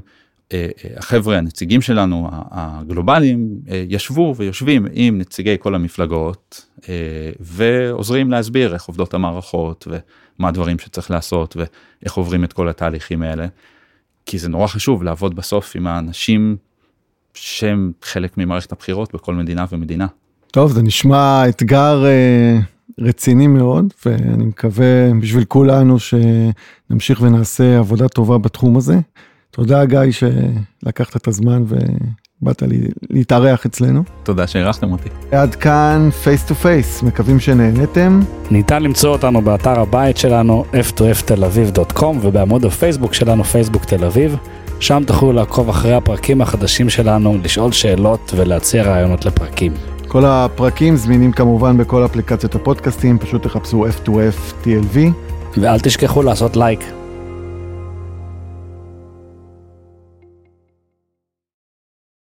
החבר'ה 0.97 1.37
הנציגים 1.37 1.81
שלנו 1.81 2.29
הגלובליים 2.31 3.49
אה, 3.69 3.83
ישבו 3.89 4.33
ויושבים 4.37 4.87
עם 4.93 5.17
נציגי 5.17 5.55
כל 5.59 5.75
המפלגות 5.75 6.65
ועוזרים 7.39 8.31
להסביר 8.31 8.73
איך 8.73 8.83
עובדות 8.83 9.13
המערכות 9.13 9.87
ומה 9.87 10.47
הדברים 10.47 10.79
שצריך 10.79 11.11
לעשות 11.11 11.57
ואיך 11.57 12.13
עוברים 12.13 12.43
את 12.43 12.53
כל 12.53 12.69
התהליכים 12.69 13.21
האלה. 13.21 13.47
כי 14.25 14.37
זה 14.37 14.49
נורא 14.49 14.67
חשוב 14.67 15.03
לעבוד 15.03 15.35
בסוף 15.35 15.75
עם 15.75 15.87
האנשים 15.87 16.57
שהם 17.33 17.91
חלק 18.01 18.37
ממערכת 18.37 18.71
הבחירות 18.71 19.13
בכל 19.13 19.33
מדינה 19.33 19.65
ומדינה. 19.71 20.07
טוב 20.51 20.71
זה 20.71 20.81
נשמע 20.81 21.49
אתגר 21.49 22.03
רציני 22.99 23.47
מאוד 23.47 23.93
ואני 24.05 24.45
מקווה 24.45 25.13
בשביל 25.21 25.43
כולנו 25.45 25.97
שנמשיך 25.99 27.21
ונעשה 27.21 27.77
עבודה 27.77 28.07
טובה 28.07 28.37
בתחום 28.37 28.77
הזה. 28.77 28.99
תודה 29.51 29.85
גיא 29.85 29.99
שלקחת 30.11 31.15
את 31.15 31.27
הזמן 31.27 31.63
ובאת 31.67 32.61
לי, 32.61 32.81
להתארח 33.09 33.65
אצלנו. 33.65 34.03
תודה 34.23 34.47
שאירחתם 34.47 34.91
אותי. 34.91 35.09
עד 35.31 35.55
כאן 35.55 36.09
פייס 36.23 36.45
טו 36.45 36.55
פייס, 36.55 37.03
מקווים 37.03 37.39
שנהנתם. 37.39 38.19
ניתן 38.51 38.83
למצוא 38.83 39.09
אותנו 39.09 39.41
באתר 39.41 39.79
הבית 39.79 40.17
שלנו 40.17 40.65
f2ftelaviv.com 40.73 42.15
ובעמוד 42.21 42.65
הפייסבוק 42.65 43.13
שלנו 43.13 43.43
פייסבוק 43.43 43.85
תל 43.85 44.05
אביב. 44.05 44.35
שם 44.79 45.03
תוכלו 45.07 45.31
לעקוב 45.31 45.69
אחרי 45.69 45.93
הפרקים 45.93 46.41
החדשים 46.41 46.89
שלנו, 46.89 47.37
לשאול 47.43 47.71
שאלות 47.71 48.33
ולהציע 48.35 48.83
רעיונות 48.83 49.25
לפרקים. 49.25 49.73
כל 50.07 50.25
הפרקים 50.25 50.95
זמינים 50.95 51.31
כמובן 51.31 51.77
בכל 51.77 52.05
אפליקציות 52.05 52.55
הפודקאסטים, 52.55 53.19
פשוט 53.19 53.43
תחפשו 53.43 53.85
F2F 53.87 54.65
TLV. 54.65 54.97
ואל 55.57 55.79
תשכחו 55.79 56.23
לעשות 56.23 56.57
לייק. 56.57 56.79